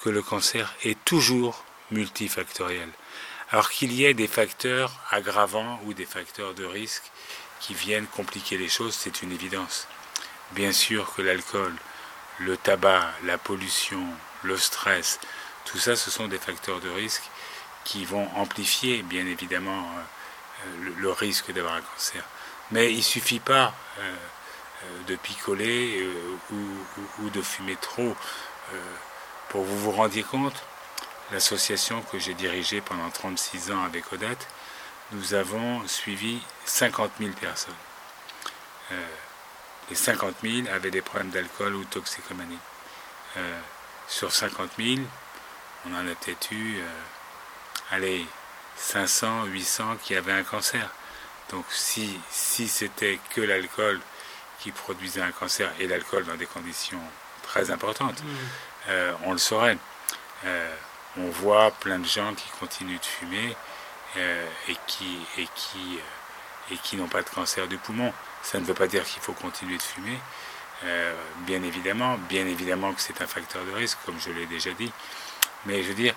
[0.02, 2.90] que le cancer est toujours multifactoriel.
[3.52, 7.04] Alors qu'il y ait des facteurs aggravants ou des facteurs de risque
[7.60, 9.88] qui viennent compliquer les choses, c'est une évidence.
[10.52, 11.74] Bien sûr que l'alcool,
[12.40, 14.04] le tabac, la pollution,
[14.44, 15.20] le stress,
[15.66, 17.24] tout ça, ce sont des facteurs de risque
[17.84, 19.88] qui vont amplifier, bien évidemment,
[20.66, 22.24] euh, le, risque d'avoir un cancer.
[22.72, 24.02] Mais il ne suffit pas euh,
[24.84, 26.08] euh, de picoler
[26.52, 28.16] ou, de fumer trop.
[29.50, 30.64] pour vous vous rendiez compte,
[31.32, 34.48] l'association que j'ai dirigée pendant 36 ans avec Odette,
[35.12, 37.74] nous avons suivi 50 000 personnes.
[38.92, 39.06] Euh,
[39.90, 42.58] les 50 000 avaient des problèmes d'alcool ou de toxicomanie.
[43.38, 43.60] Euh,
[44.08, 45.02] sur 50 000,
[45.86, 48.26] on en a peut-être eu, euh, allez,
[48.78, 50.90] 500, 800 qui avaient un cancer.
[51.52, 54.00] Donc si, si c'était que l'alcool
[54.60, 57.02] qui produisait un cancer, et l'alcool dans des conditions
[57.44, 58.92] très importantes, mmh.
[59.26, 59.78] on le saurait
[61.18, 63.56] on voit plein de gens qui continuent de fumer
[64.18, 64.74] euh, euh,
[66.72, 68.12] et qui n'ont pas de cancer du poumon.
[68.42, 70.18] Ça ne veut pas dire qu'il faut continuer de fumer,
[70.84, 71.14] euh,
[71.46, 72.18] bien évidemment.
[72.30, 74.92] Bien évidemment que c'est un facteur de risque, comme je l'ai déjà dit.
[75.66, 76.14] Mais je veux dire,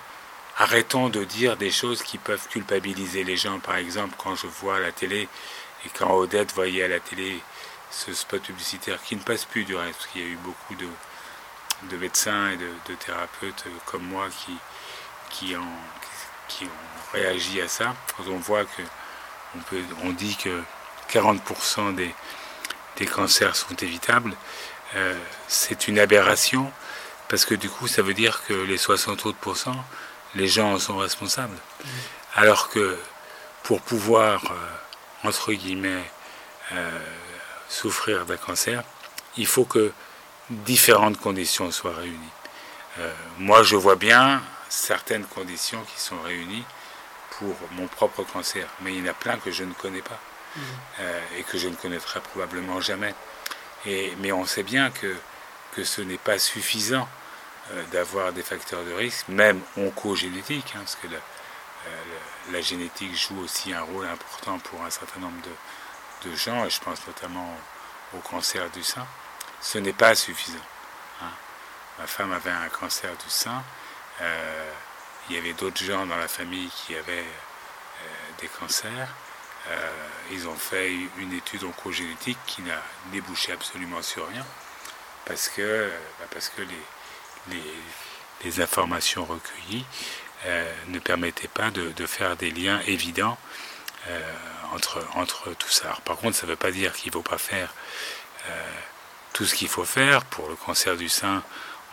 [0.57, 3.59] arrêtons de dire des choses qui peuvent culpabiliser les gens.
[3.59, 5.27] Par exemple, quand je vois à la télé,
[5.85, 7.41] et quand Odette voyait à la télé
[7.91, 10.75] ce spot publicitaire qui ne passe plus du reste, parce qu'il y a eu beaucoup
[10.75, 10.87] de,
[11.83, 14.57] de médecins et de, de thérapeutes comme moi qui,
[15.29, 15.77] qui ont,
[16.47, 17.95] qui ont réagi à ça.
[18.17, 18.81] Quand on voit que
[19.55, 20.61] on, peut, on dit que
[21.11, 22.13] 40% des,
[22.97, 24.35] des cancers sont évitables,
[24.95, 25.15] euh,
[25.47, 26.71] c'est une aberration
[27.27, 29.37] parce que du coup ça veut dire que les 60 autres
[30.35, 31.57] les gens en sont responsables.
[32.35, 32.97] Alors que
[33.63, 36.03] pour pouvoir, euh, entre guillemets,
[36.71, 36.99] euh,
[37.67, 38.83] souffrir d'un cancer,
[39.37, 39.91] il faut que
[40.49, 42.17] différentes conditions soient réunies.
[43.37, 46.65] moi je vois bien certaines conditions qui sont réunies
[47.39, 48.67] pour mon propre cancer.
[48.81, 50.19] Mais il y en a plein que je ne connais pas
[50.55, 50.61] mmh.
[50.99, 53.13] euh, et que je ne connaîtrai probablement jamais.
[53.85, 55.15] Et, mais on sait bien que,
[55.73, 57.07] que ce n'est pas suffisant
[57.71, 61.19] euh, d'avoir des facteurs de risque, même oncogénétiques, hein, parce que euh,
[62.47, 66.65] la, la, génétique joue aussi un rôle important pour un certain nombre de, de gens,
[66.65, 67.55] et je pense notamment
[68.13, 69.05] au, cancer du sein.
[69.61, 70.57] Ce n'est pas suffisant.
[71.21, 71.31] Hein.
[71.99, 73.63] Ma femme avait un cancer du sein.
[74.21, 74.71] Euh,
[75.29, 78.05] il y avait d'autres gens dans la famille qui avaient euh,
[78.39, 79.09] des cancers.
[79.69, 82.81] Euh, ils ont fait une étude oncogénétique qui n'a
[83.11, 84.45] débouché absolument sur rien
[85.25, 86.25] parce que, bah,
[88.43, 89.85] les, informations recueillies
[90.87, 93.37] ne permettaient pas de, faire des liens évidents
[94.73, 95.95] entre, entre tout ça.
[96.05, 97.71] par contre, ça ne veut pas dire qu'il ne faut pas faire
[99.39, 101.41] tout ce qu'il faut faire pour le cancer du sein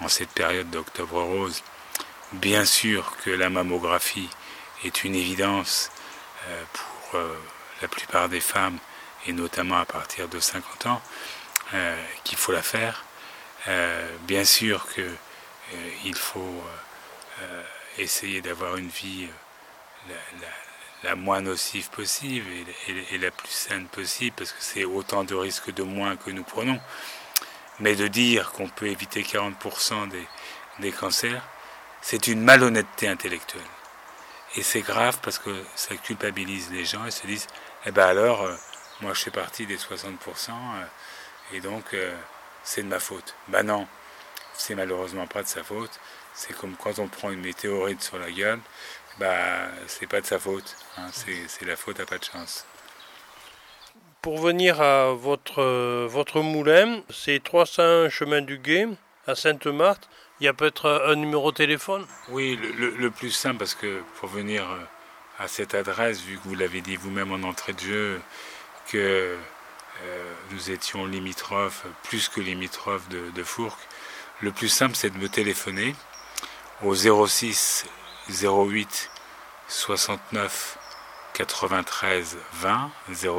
[0.01, 1.63] en cette période d'octobre rose.
[2.33, 4.29] Bien sûr que la mammographie
[4.83, 5.93] est une évidence
[6.49, 7.39] euh, pour euh,
[7.83, 8.79] la plupart des femmes,
[9.29, 11.01] et notamment à partir de 50 ans,
[11.75, 13.05] euh, qu'il faut la faire.
[14.23, 16.65] bien sûr qu'il faut
[17.99, 19.29] essayer d'avoir une vie
[21.05, 22.47] la, moins nocive possible
[22.89, 26.45] et, la plus saine possible, parce que c'est autant de risques de moins que nous
[26.45, 26.81] prenons.
[27.81, 30.09] Mais de dire qu'on peut éviter 40%
[30.79, 31.43] des cancers,
[32.01, 33.63] c'est une malhonnêteté intellectuelle.
[34.55, 37.47] Et c'est grave parce que ça culpabilise les gens et se disent
[37.85, 38.55] Eh ben alors, euh,
[39.01, 40.85] moi je fais partie des 60%, euh,
[41.53, 42.17] et donc euh,
[42.63, 43.35] c'est de ma faute.
[43.49, 43.87] Ben non,
[44.55, 45.99] c'est malheureusement pas de sa faute.
[46.33, 48.61] C'est comme quand on prend une météorite sur la gueule,
[49.19, 50.77] bah c'est pas de sa faute.
[50.97, 51.09] Hein.
[51.13, 52.65] c'est la faute à pas de chance.
[54.27, 55.63] Pour venir à votre,
[56.09, 58.89] votre moulin, c'est 300 chemin du Guet
[59.29, 60.09] à Sainte-Marthe.
[60.41, 62.05] Il y a peut-être un numéro de téléphone?
[62.31, 64.79] Oui, le, plus simple, parce que pour venir euh,
[65.39, 68.21] à cette adresse, vu que vous l'avez dit vous-même en entrée de jeu,
[68.89, 69.37] que
[70.03, 73.87] euh, nous étions limitrophes, plus que limitrophes de, de Fourques,
[74.41, 75.95] le plus simple, c'est de me téléphoner
[76.83, 77.87] au 06
[78.29, 79.09] 08
[79.69, 80.79] 69
[81.37, 82.91] 93 20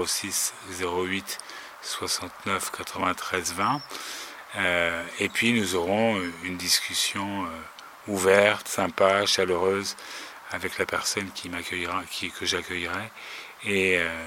[0.05, 1.39] 06 08
[1.81, 3.81] 69 93 20
[5.19, 7.49] et puis nous aurons une discussion euh,
[8.07, 9.95] ouverte, sympa, chaleureuse
[10.51, 13.11] avec la personne qui m'accueillera, qui, que j'accueillerai
[13.65, 14.25] et euh,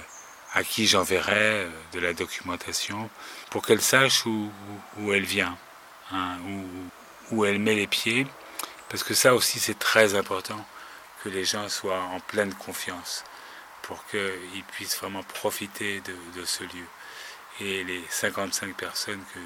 [0.52, 3.08] à qui j'enverrai euh, de la documentation
[3.50, 4.50] pour qu'elle sache où,
[5.12, 5.56] elle vient,
[6.12, 6.38] hein,
[7.30, 8.26] où elle met les pieds,
[8.88, 10.64] parce que ça aussi c'est très important
[11.22, 13.24] que les gens soient en pleine confiance
[13.82, 16.86] pour qu'ils puissent vraiment profiter de, ce lieu.
[17.60, 19.40] Et les 55 personnes que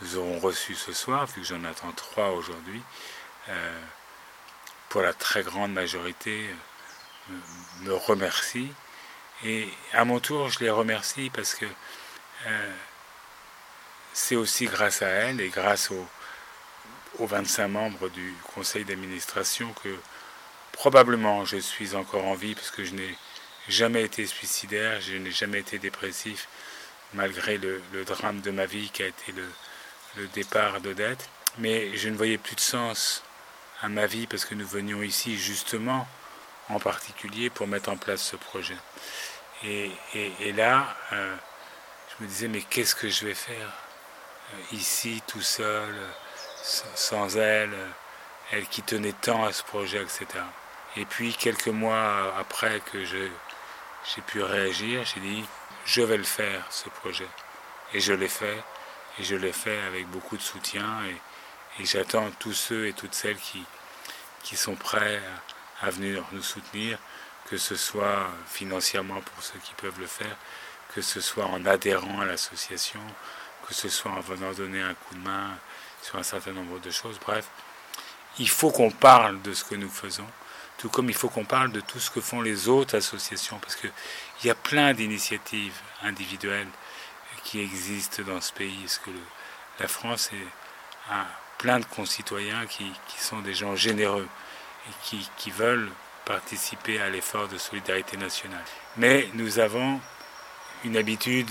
[0.00, 2.82] nous aurons reçues ce soir, vu que j'en attends trois aujourd'hui,
[3.48, 3.80] euh,
[4.88, 6.48] pour la très grande majorité,
[7.30, 7.34] euh,
[7.82, 8.72] me remercient.
[9.44, 11.66] Et à mon tour, je les remercie parce que
[12.46, 12.72] euh,
[14.12, 16.08] c'est aussi grâce à elles et grâce aux,
[17.18, 19.94] aux 25 membres du conseil d'administration que
[20.72, 23.16] probablement je suis encore en vie parce que je n'ai
[23.68, 26.48] jamais été suicidaire, je n'ai jamais été dépressif
[27.14, 31.28] malgré le, drame de ma vie qui a été le, départ d'Odette.
[31.58, 33.22] Mais je ne voyais plus de sens
[33.82, 36.06] à ma vie parce que nous venions ici justement
[36.68, 38.76] en particulier pour mettre en place ce projet.
[39.64, 39.90] Et,
[40.52, 41.36] là, euh,
[42.10, 43.72] je me disais, mais qu'est-ce que je vais faire
[44.54, 45.94] euh, ici, tout seul,
[46.62, 47.74] sans elle,
[48.52, 50.26] elle qui tenait tant à ce projet, etc.
[50.96, 53.04] Et puis quelques mois après que
[54.14, 55.44] j'ai pu réagir, j'ai dit,
[55.84, 57.28] je vais le faire, ce projet.
[57.92, 58.62] Et je l'ai fait,
[59.18, 63.36] et je l'ai fait avec beaucoup de soutien, et, j'attends tous ceux et toutes celles
[63.36, 63.62] qui,
[64.42, 65.20] qui sont prêts
[65.82, 66.98] à, venir nous soutenir,
[67.50, 70.36] que ce soit financièrement pour ceux qui peuvent le faire,
[70.94, 73.00] que ce soit en adhérant à l'association,
[73.68, 75.50] que ce soit en venant donner un coup de main
[76.00, 77.18] sur un certain nombre de choses.
[77.20, 77.46] Bref,
[78.38, 80.26] il faut qu'on parle de ce que nous faisons,
[80.86, 83.74] tout comme il faut qu'on parle de tout ce que font les autres associations, parce
[83.74, 83.90] qu'il
[84.44, 85.74] y a plein d'initiatives
[86.04, 86.68] individuelles
[87.42, 88.78] qui existent dans ce pays.
[88.82, 89.10] Parce que
[89.80, 90.30] la France
[91.10, 91.26] a
[91.58, 94.28] plein de concitoyens qui, sont des gens généreux
[94.88, 95.90] et qui, qui veulent
[96.24, 98.64] participer à l'effort de solidarité nationale.
[98.96, 100.00] Mais nous avons
[100.84, 101.50] une habitude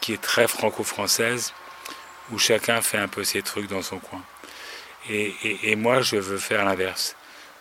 [0.00, 1.52] qui est très franco-française,
[2.30, 4.22] où chacun fait un peu ses trucs dans son coin.
[5.10, 7.16] Et, moi, je veux faire l'inverse.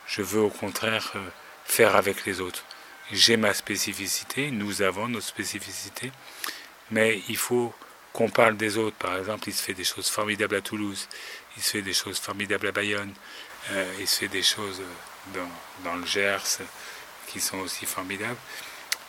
[0.08, 1.30] Je veux au contraire euh,
[1.66, 2.64] faire avec les autres.
[3.12, 6.12] J'ai ma spécificité, nous avons nos spécificités,
[6.91, 7.74] mais il faut
[8.14, 8.95] qu'on parle des autres.
[8.97, 11.08] Par exemple, il se fait des choses formidables à Toulouse,
[11.58, 13.14] il se fait des choses formidables à Bayonne,
[13.72, 14.82] euh, il se fait des choses
[15.34, 15.49] dans,
[15.84, 16.60] dans, le Gers
[17.28, 18.38] qui sont aussi formidables.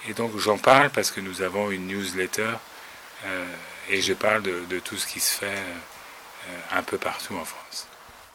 [0.08, 2.52] Et donc j'en parle parce que nous avons une newsletter
[3.24, 3.46] euh,
[3.88, 5.62] et je parle de, tout ce qui se fait
[6.72, 7.88] un peu partout en France.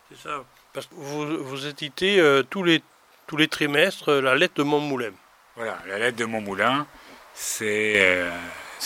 [0.09, 0.43] C'est ça.
[0.73, 2.81] Parce que vous, vous éditez euh, tous, les,
[3.27, 5.11] tous les trimestres euh, la lettre de Montmoulin.
[5.57, 6.87] Voilà, la lettre de Montmoulin,
[7.33, 8.31] c'est euh,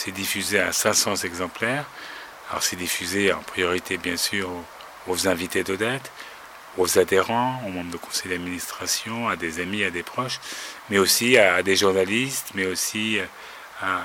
[0.07, 1.85] diffusé à 500 exemplaires.
[2.49, 4.49] Alors c'est diffusé en priorité bien sûr
[5.07, 6.11] aux, invités d'Odette,
[6.77, 10.39] aux adhérents, aux membres de conseil d'administration, à des amis, à des proches,
[10.89, 13.19] mais aussi à, des journalistes, mais aussi
[13.81, 13.97] à,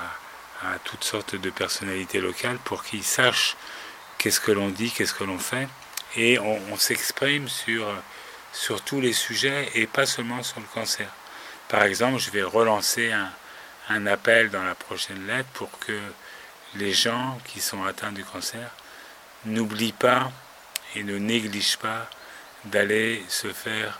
[0.63, 3.55] à toutes sortes de personnalités locales pour qu'ils sachent
[4.19, 5.67] qu'est-ce que l'on dit, qu'est-ce que l'on fait
[6.15, 7.87] et on, s'exprime sur,
[8.53, 11.07] sur tous les sujets et pas seulement sur le cancer.
[11.69, 13.31] Par exemple, je vais relancer un,
[13.89, 15.99] un appel dans la prochaine lettre pour que
[16.75, 18.71] les gens qui sont atteints du cancer
[19.45, 20.31] n'oublient pas
[20.95, 22.09] et ne négligent pas
[22.65, 23.99] d'aller se faire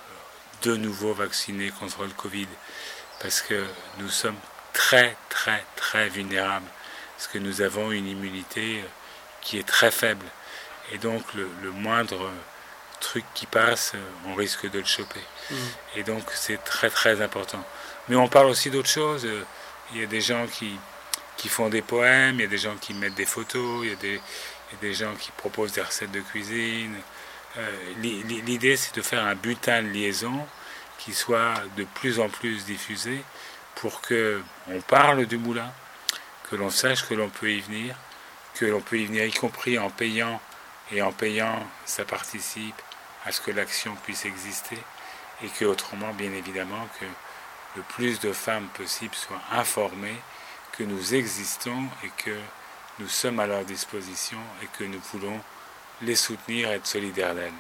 [0.64, 2.47] de nouveau vacciner contre le Covid.
[3.20, 3.66] Parce que
[3.99, 4.38] nous sommes
[4.74, 6.68] très, très, très vulnérables.
[7.18, 8.84] Parce que nous avons une immunité
[9.41, 10.26] qui est très faible.
[10.91, 12.29] Et donc le, moindre
[12.99, 13.93] truc qui passe,
[14.27, 15.21] on risque de le choper.
[15.49, 15.55] Mm.
[15.97, 17.63] Et donc c'est très très important.
[18.09, 19.27] Mais on parle aussi d'autres choses.
[19.93, 20.77] Il y a des gens qui,
[21.37, 23.93] qui font des poèmes, il y a des gens qui mettent des photos, il y
[23.93, 24.21] a des,
[24.81, 26.95] des gens qui proposent des recettes de cuisine.
[27.57, 27.71] Euh,
[28.01, 30.47] l'idée c'est de faire un butin de liaison
[30.99, 33.21] qui soit de plus en plus diffusé
[33.75, 35.71] pour que on parle du moulin,
[36.49, 37.95] que l'on sache que l'on peut y venir,
[38.53, 40.39] que l'on peut y venir y compris en payant
[40.91, 42.81] et en payant, ça participe
[43.25, 44.77] à ce que l'action puisse exister
[45.43, 47.05] et que autrement, bien évidemment, que
[47.75, 50.17] le plus de femmes possible soient informées
[50.73, 52.35] que nous existons et que
[52.99, 55.39] nous sommes à leur disposition et que nous voulons
[56.01, 57.51] les soutenir et être solidaires d'elles.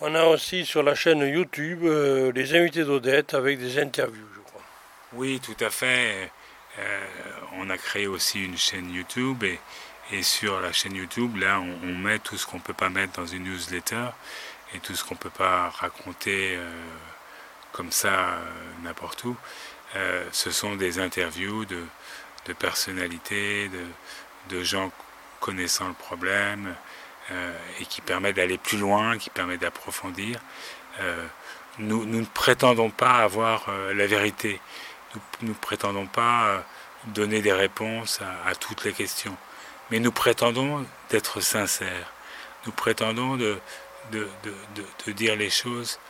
[0.00, 4.40] On a aussi sur la chaîne YouTube euh, les invités d'Odette avec des interviews, je
[4.40, 4.62] crois.
[5.12, 6.30] Oui, tout à fait.
[6.78, 7.00] Euh,
[7.52, 9.60] on a créé aussi une chaîne YouTube et,
[10.12, 13.20] et sur la chaîne YouTube, là, on, met tout ce qu'on ne peut pas mettre
[13.20, 14.06] dans une newsletter
[14.74, 16.70] et tout ce qu'on ne peut pas raconter euh,
[17.72, 18.44] comme ça euh,
[18.82, 19.36] n'importe où.
[20.32, 21.82] ce sont des interviews de,
[22.46, 23.70] de personnalités,
[24.50, 24.90] de, gens
[25.40, 26.74] connaissant le problème
[27.80, 30.40] et qui permettent d'aller plus loin, qui permettent d'approfondir.
[31.78, 34.60] Nous, ne prétendons pas avoir la vérité.
[35.42, 36.64] Nous ne prétendons pas
[37.06, 39.36] donner des réponses à, toutes les questions.
[39.94, 42.12] Mais nous prétendons d'être sincères.
[42.66, 43.60] Nous prétendons de,
[44.10, 46.00] de, dire les choses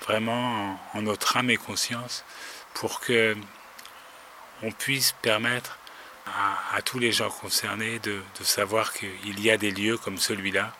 [0.00, 2.24] vraiment en, notre âme et conscience
[2.72, 3.36] pour que
[4.62, 5.78] on puisse permettre
[6.72, 10.72] à, tous les gens concernés de, savoir qu'il y a des lieux comme celui-là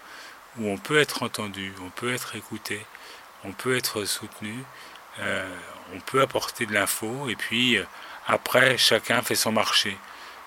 [0.57, 2.81] où on peut être entendu, on peut être écouté,
[3.45, 4.57] on peut être soutenu,
[5.19, 5.55] euh,
[5.95, 7.85] on peut apporter de l'info et puis euh,
[8.27, 9.99] après, chacun fait son marché.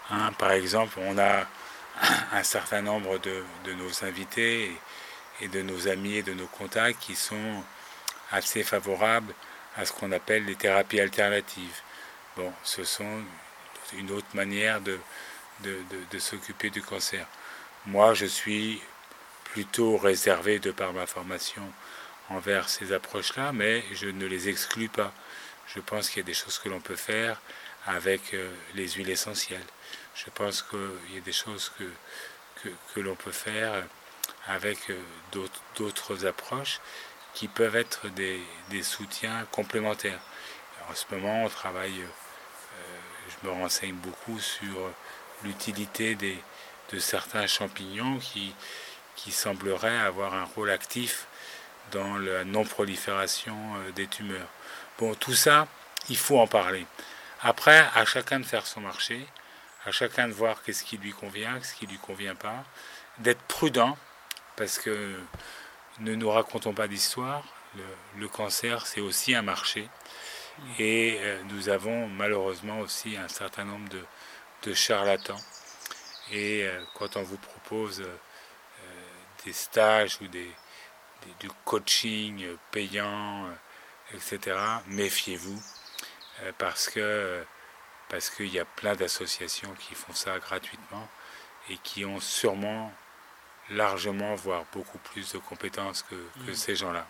[0.09, 0.31] Hein.
[0.39, 1.45] par exemple, on a
[2.31, 3.43] un certain nombre de,
[3.73, 4.71] nos invités
[5.41, 7.63] et, de nos amis et de nos contacts qui sont
[8.31, 9.33] assez favorables
[9.77, 11.81] à ce qu'on appelle les thérapies alternatives.
[12.35, 13.21] Bon, ce sont
[13.93, 14.99] une autre manière de,
[15.63, 17.25] de s'occuper du cancer.
[17.85, 18.81] Moi, je suis
[19.45, 21.63] plutôt réservé de par ma formation
[22.29, 25.13] envers ces approches-là, mais je ne les exclus pas.
[25.73, 27.41] Je pense qu'il y a des choses que l'on peut faire
[27.85, 29.65] avec euh, les huiles essentielles.
[30.25, 33.83] Je pense qu'il y a des choses que, que, l'on peut faire
[34.47, 34.99] avec euh,
[35.75, 36.79] d'autres approches
[37.35, 38.41] qui peuvent être des,
[38.71, 40.19] des, soutiens complémentaires.
[40.89, 42.97] En ce moment, on travaille, euh,
[43.29, 44.91] je me renseigne beaucoup sur
[45.43, 48.55] l'utilité de certains champignons qui,
[49.15, 51.27] qui sembleraient avoir un rôle actif
[51.91, 53.55] dans la non-prolifération
[53.95, 54.49] des tumeurs.
[54.97, 55.67] Bon, tout ça,
[56.09, 56.87] il faut en parler.
[57.41, 59.27] Après, à chacun de faire son marché,
[59.87, 62.65] à chacun de voir qu'est-ce qui lui convient, ce qui lui convient pas,
[63.19, 63.97] d'être prudent,
[64.57, 65.17] parce que
[65.99, 67.43] ne nous racontons pas d'histoire,
[68.17, 69.87] le, cancer c'est aussi un marché,
[70.77, 73.87] et euh, nous avons malheureusement aussi un certain nombre
[74.63, 75.39] de, charlatans,
[76.33, 78.17] et euh, quand on vous propose euh,
[79.45, 80.51] des stages ou des,
[81.39, 83.47] du coaching payant,
[84.13, 84.57] etc.,
[84.87, 85.61] méfiez-vous
[86.57, 87.45] parce que
[88.09, 91.07] parce qu'il y a plein d'associations qui font ça gratuitement
[91.69, 92.93] et qui ont sûrement
[93.69, 96.55] largement, voire beaucoup plus de compétences que, que mmh.
[96.55, 97.05] ces gens-là.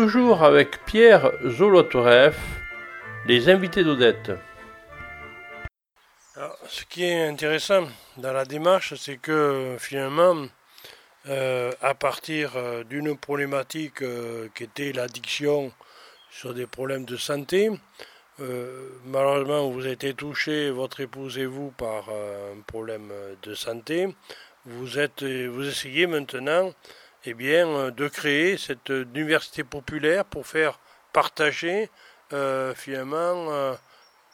[0.00, 2.38] Toujours avec Pierre Zolotoreff,
[3.26, 4.30] les invités d'Odette.
[6.68, 7.82] Ce qui est intéressant
[8.16, 10.46] dans la démarche, c'est que finalement,
[11.26, 15.72] euh, à partir euh, d'une problématique euh, qui était l'addiction
[16.30, 17.68] sur des problèmes de santé,
[19.04, 24.14] malheureusement vous avez été touché, votre épouse et vous, par un problème de santé.
[24.64, 26.72] Vous, êtes, vous essayez maintenant
[27.24, 30.78] eh bien, de créer cette université populaire pour faire
[31.12, 31.90] partager
[32.74, 33.76] finalement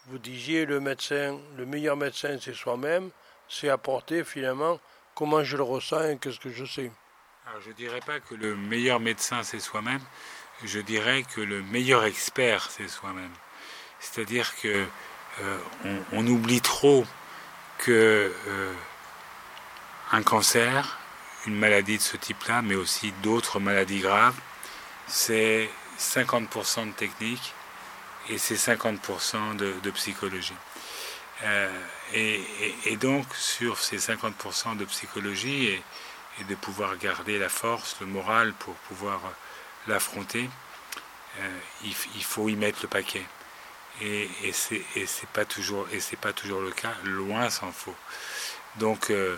[0.09, 3.11] vous disiez le médecin, le meilleur médecin c'est soi-même,
[3.49, 4.79] c'est apporter finalement
[5.15, 6.91] comment je le ressens et qu'est-ce que je sais?
[7.63, 10.01] Je ne dirais pas que le meilleur médecin c'est soi-même,
[10.63, 13.33] je dirais que le meilleur expert c'est soi-même.
[14.01, 14.85] C'est-à-dire que
[15.41, 15.59] euh,
[16.13, 17.05] on, oublie trop
[17.79, 18.73] que euh,
[20.13, 20.99] un cancer,
[21.47, 24.39] une maladie de ce type-là, mais aussi d'autres maladies graves,
[25.07, 25.69] c'est
[25.99, 27.53] 50% de technique
[28.29, 30.55] et c'est 50% de, psychologie.
[31.43, 31.71] Euh,
[32.15, 35.83] et, donc sur ces 50% de psychologie et,
[36.49, 39.21] de pouvoir garder la force, le moral pour pouvoir
[39.87, 40.49] l'affronter,
[41.39, 43.25] euh, il, faut y mettre le paquet.
[44.01, 47.95] Et, et c'est pas toujours et c'est pas toujours le cas, loin s'en faut.
[48.77, 49.37] Donc euh,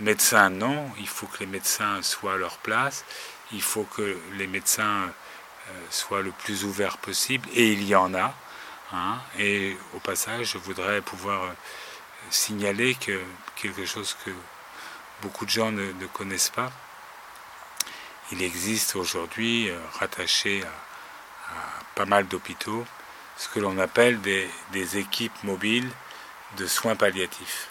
[0.00, 3.04] médecins non, il faut que les médecins soient à leur place,
[3.52, 5.12] il faut que les médecins
[5.70, 8.34] euh, soit le plus ouvert possible, et il y en a.
[8.94, 9.18] Hein.
[9.38, 11.52] et au passage, je voudrais pouvoir euh,
[12.28, 13.18] signaler que
[13.56, 14.30] quelque chose que
[15.22, 16.70] beaucoup de gens ne, connaissent pas,
[18.32, 21.54] il existe aujourd'hui, euh, rattaché à,
[21.94, 22.84] pas mal d'hôpitaux,
[23.36, 25.90] ce que l'on appelle des, équipes mobiles
[26.56, 27.68] de soins palliatifs.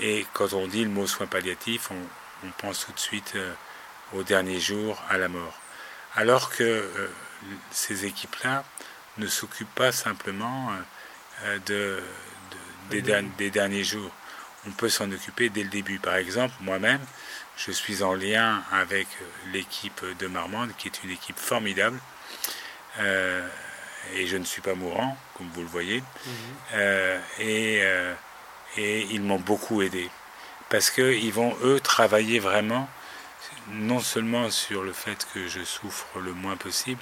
[0.00, 3.36] Et quand on dit le mot soins palliatifs, on, on pense tout de suite
[4.12, 5.58] au dernier jour, à la mort
[6.18, 7.08] alors que euh,
[7.70, 8.64] ces équipes-là
[9.18, 10.70] ne s'occupent pas simplement
[11.44, 12.02] euh, de,
[12.90, 14.10] des, derniers jours.
[14.66, 16.00] On peut s'en occuper dès le début.
[16.00, 17.00] Par exemple, moi-même,
[17.56, 22.00] je suis en lien avec euh, l'équipe de Marmande, qui est une équipe formidable.
[22.98, 26.02] et je ne suis pas mourant, comme vous le voyez.
[26.02, 27.20] Mhm.
[27.40, 27.82] et,
[28.78, 30.10] et, ils m'ont beaucoup aidé.
[30.70, 32.88] Parce qu'ils vont, eux, travailler vraiment
[33.70, 37.00] non seulement sur le fait que je souffre le moins possible,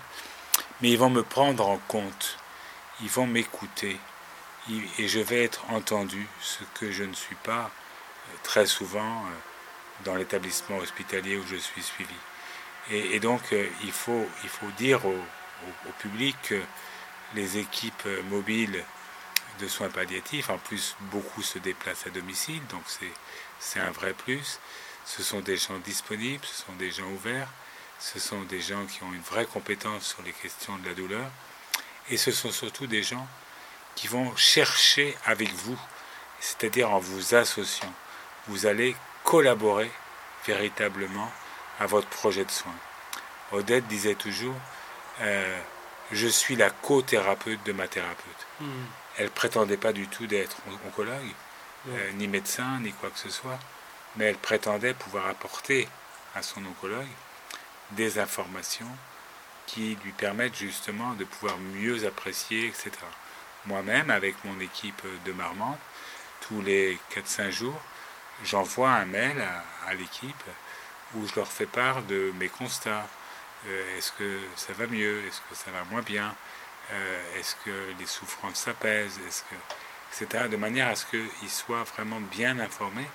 [0.80, 2.38] mais ils vont me prendre en compte,
[3.02, 3.98] ils vont m'écouter,
[4.98, 10.04] et je vais être entendu, ce que je ne suis pas euh, très souvent euh,
[10.04, 12.14] dans l'établissement hospitalier où je suis suivi.
[12.90, 15.16] Et, donc euh, il, faut, il faut dire au,
[15.98, 16.60] public que
[17.34, 18.84] les équipes mobiles
[19.58, 22.82] de soins palliatifs, en plus beaucoup se déplacent à domicile, donc
[23.58, 24.60] c'est un vrai plus.
[25.04, 27.48] Ce sont des gens disponibles, ce sont des gens ouverts,
[27.98, 31.30] ce sont des gens qui ont une vraie compétence sur les questions de la douleur,
[32.10, 33.26] et ce sont surtout des gens
[33.94, 35.78] qui vont chercher avec vous,
[36.40, 37.92] c'est-à-dire en vous associant.
[38.48, 38.94] Vous allez
[39.24, 39.90] collaborer
[40.46, 41.32] véritablement
[41.80, 42.74] à votre projet de soins.
[43.52, 44.54] Odette disait toujours,
[45.20, 45.60] euh,
[46.12, 48.46] je suis la co-thérapeute de ma thérapeute.
[48.60, 48.84] Hmm.
[49.18, 50.56] Elle prétendait pas du tout d'être
[50.86, 51.34] oncologue,
[51.88, 53.58] euh, ni médecin, ni quoi que ce soit
[54.16, 55.88] mais elle prétendait pouvoir apporter
[56.34, 57.06] à son oncologue
[57.92, 58.90] des informations
[59.66, 62.90] qui lui permettent justement de pouvoir mieux apprécier, etc.
[63.66, 65.78] Moi-même, avec mon équipe de Marmande,
[66.40, 67.80] tous les 4-5 jours,
[68.44, 69.36] j'envoie un mail
[69.86, 70.44] à, l'équipe
[71.14, 73.06] où je leur fais part de mes constats.
[73.66, 75.24] Euh, est-ce que ça va mieux?
[75.26, 76.34] Est-ce que ça va moins bien?
[76.92, 79.20] Euh, Est-ce que les souffrances s'apaisent
[80.12, 80.48] etc.
[80.48, 83.08] De manière à ce qu'ils soient vraiment bien informés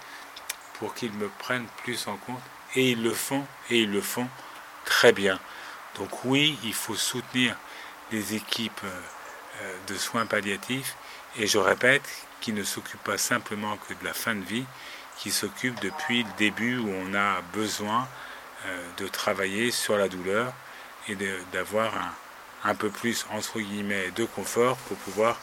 [0.80, 2.42] pour qu'ils me prennent plus en compte.
[2.76, 4.28] Et ils le font, et ils le font
[4.86, 5.40] très bien.
[5.96, 7.56] Donc oui, il faut soutenir
[8.12, 10.96] les équipes euh, de soins palliatifs,
[11.38, 12.10] et je répète,
[12.40, 14.66] qui ne s'occupent pas simplement que de la fin de vie,
[15.18, 18.08] qui s'occupent depuis le début où on a besoin
[18.66, 20.54] euh, de travailler sur la douleur
[21.08, 21.16] et
[21.52, 22.14] d'avoir un,
[22.64, 25.40] un peu plus, entre guillemets, de confort pour pouvoir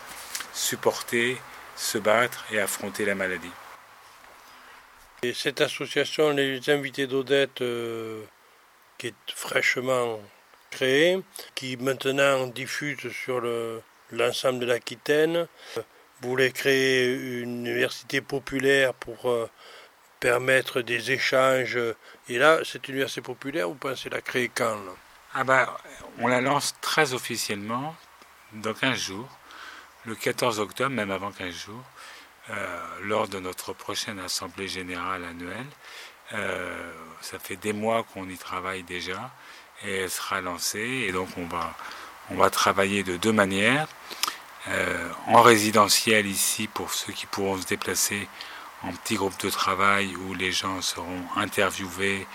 [0.53, 1.39] supporter,
[1.77, 3.51] se battre et affronter la maladie.
[5.23, 8.23] Et cette association, les invités d'Odette, euh,
[8.99, 10.21] qui est fraîchement
[10.71, 11.21] créée,
[11.55, 13.41] qui maintenant diffuse sur
[14.13, 15.49] l'ensemble de l'Aquitaine,
[16.21, 19.49] voulait créer une université populaire pour euh,
[20.21, 21.79] permettre des échanges.
[22.29, 24.77] Et là, cette université populaire, vous pensez la créer quand
[25.35, 25.79] ah bah,
[26.19, 27.95] On la lance très officiellement
[28.53, 29.29] dans 15 jours,
[30.05, 31.85] le 14 octobre, même avant 15 jours.
[32.51, 35.67] Euh, lors de notre prochaine Assemblée générale annuelle.
[36.33, 39.31] Euh, ça fait des mois qu'on y travaille déjà
[39.85, 41.05] et elle sera lancée.
[41.07, 41.75] Et donc on va,
[42.31, 43.87] on va travailler de deux manières.
[44.69, 48.29] Euh, en résidentiel ici pour ceux qui pourront se déplacer
[48.83, 52.27] en petits groupes de travail où les gens seront interviewés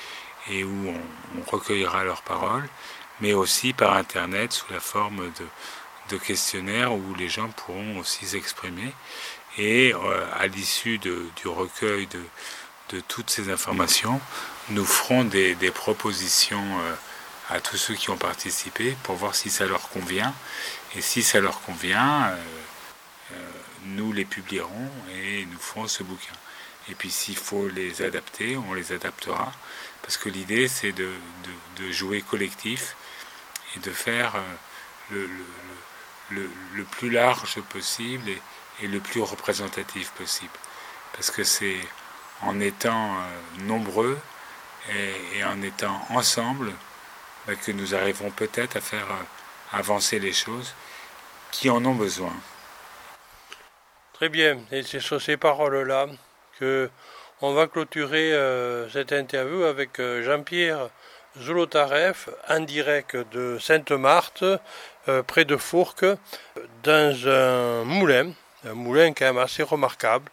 [0.49, 2.67] et où on, recueillera leurs paroles,
[3.19, 8.93] mais aussi par Internet sous la forme de, questionnaires où les gens pourront aussi s'exprimer.
[9.57, 12.21] Et euh, à l'issue du recueil de,
[12.89, 14.21] de, toutes ces informations,
[14.69, 16.93] nous ferons des, propositions euh,
[17.49, 20.35] à tous ceux qui ont participé pour voir si ça leur convient.
[20.95, 23.35] Et si ça leur convient, euh,
[23.85, 26.33] nous les publierons et nous ferons ce bouquin.
[26.89, 29.51] Et puis s'il faut les adapter, on les adaptera.
[30.04, 31.12] Parce que l'idée, c'est de,
[31.89, 32.95] jouer collectif
[33.76, 34.36] et de faire
[35.12, 35.28] euh,
[36.30, 38.30] le, plus large possible
[38.82, 40.54] et, le plus représentatif possible.
[41.14, 41.80] Parce que c'est
[42.41, 44.20] en étant euh, nombreux
[45.36, 46.74] et, en étant ensemble
[47.47, 50.74] bah, que nous arriverons peut-être à faire euh, avancer les choses
[51.51, 52.34] qui en ont besoin.
[54.14, 56.08] Très bien, et c'est sur ces paroles-là
[56.60, 56.89] que
[57.43, 60.87] on va clôturer euh, cette interview avec euh, Jean-Pierre
[61.37, 64.45] Zolotareff, en direct de Sainte-Marthe,
[65.09, 66.05] euh, près de Fourques,
[66.83, 68.31] dans un moulin,
[68.65, 70.31] un moulin quand même assez remarquable,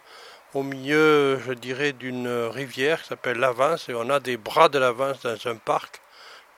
[0.53, 4.79] au milieu, je dirais, d'une rivière qui s'appelle l'Avance, et on a des bras de
[4.79, 5.99] l'Avance dans un parc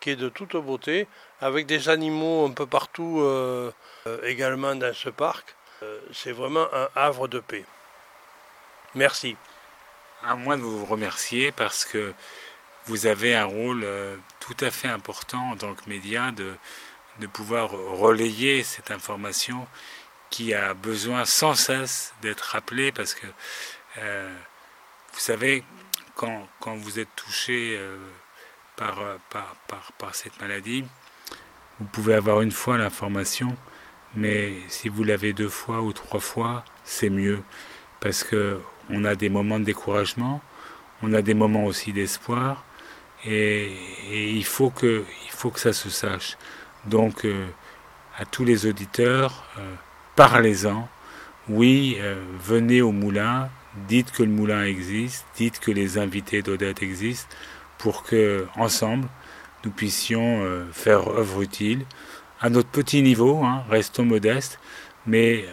[0.01, 1.07] qui est de toute beauté,
[1.41, 3.25] avec des animaux un peu partout
[4.23, 5.55] également dans ce parc.
[6.11, 7.65] C'est vraiment un havre de paix.
[8.95, 9.35] Merci
[10.25, 12.13] à moi de vous remercier parce que
[12.85, 16.53] vous avez un rôle euh, tout à fait important en tant que média de,
[17.19, 19.67] de pouvoir relayer cette information
[20.29, 23.27] qui a besoin sans cesse d'être rappelée parce que
[23.97, 24.33] euh,
[25.13, 25.63] vous savez,
[26.15, 27.97] quand, quand, vous êtes touché euh,
[28.75, 28.99] par,
[29.29, 30.83] par, par, par, cette maladie,
[31.79, 33.55] vous pouvez avoir une fois l'information,
[34.15, 37.43] mais si vous l'avez deux fois ou trois fois, c'est mieux
[37.99, 38.59] parce que
[38.93, 40.41] on a des moments de découragement,
[41.01, 42.63] on a des moments aussi d'espoir,
[43.25, 43.71] et,
[44.11, 45.03] il, faut que,
[45.55, 46.37] ça se sache.
[46.85, 47.47] Donc, euh,
[48.17, 49.73] à tous les auditeurs, euh,
[50.15, 50.87] parlez-en.
[51.49, 53.49] Oui, euh, venez au moulin,
[53.87, 57.35] dites que le moulin existe, dites que les invités d'Odette existent,
[57.77, 59.07] pour que, ensemble,
[59.65, 61.85] nous puissions faire œuvre utile,
[62.41, 64.59] à notre petit niveau, hein, restons modestes,
[65.05, 65.45] mais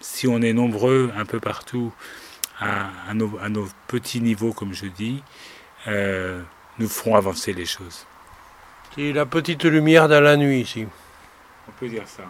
[0.00, 1.92] si on est nombreux un peu partout,
[2.60, 5.22] à, nos, petits niveaux, comme je dis,
[5.88, 6.40] euh,
[6.78, 8.06] nous ferons avancer les choses.
[8.94, 10.86] C'est la petite lumière dans la nuit ici.
[11.68, 12.24] On peut dire ça.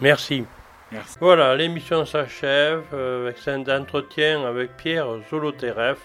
[0.00, 0.44] Merci.
[0.90, 1.16] Merci.
[1.20, 5.98] Voilà, l'émission s'achève euh, avec cet entretien avec Pierre Zolotereff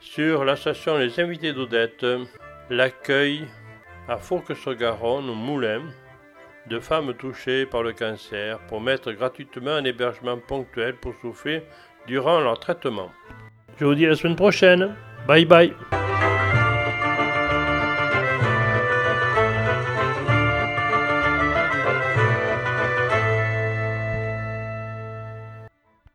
[0.00, 2.06] sur la station Les Invités d'Odette,
[2.70, 3.46] l'accueil
[4.08, 5.82] à Fourques-sur-Garonne, au Moulin,
[6.66, 11.62] de femmes touchées par le cancer pour mettre gratuitement un hébergement ponctuel pour souffrir
[12.06, 13.10] durant leur traitement.
[13.78, 14.94] Je vous dis à la semaine prochaine.
[15.26, 15.72] Bye bye.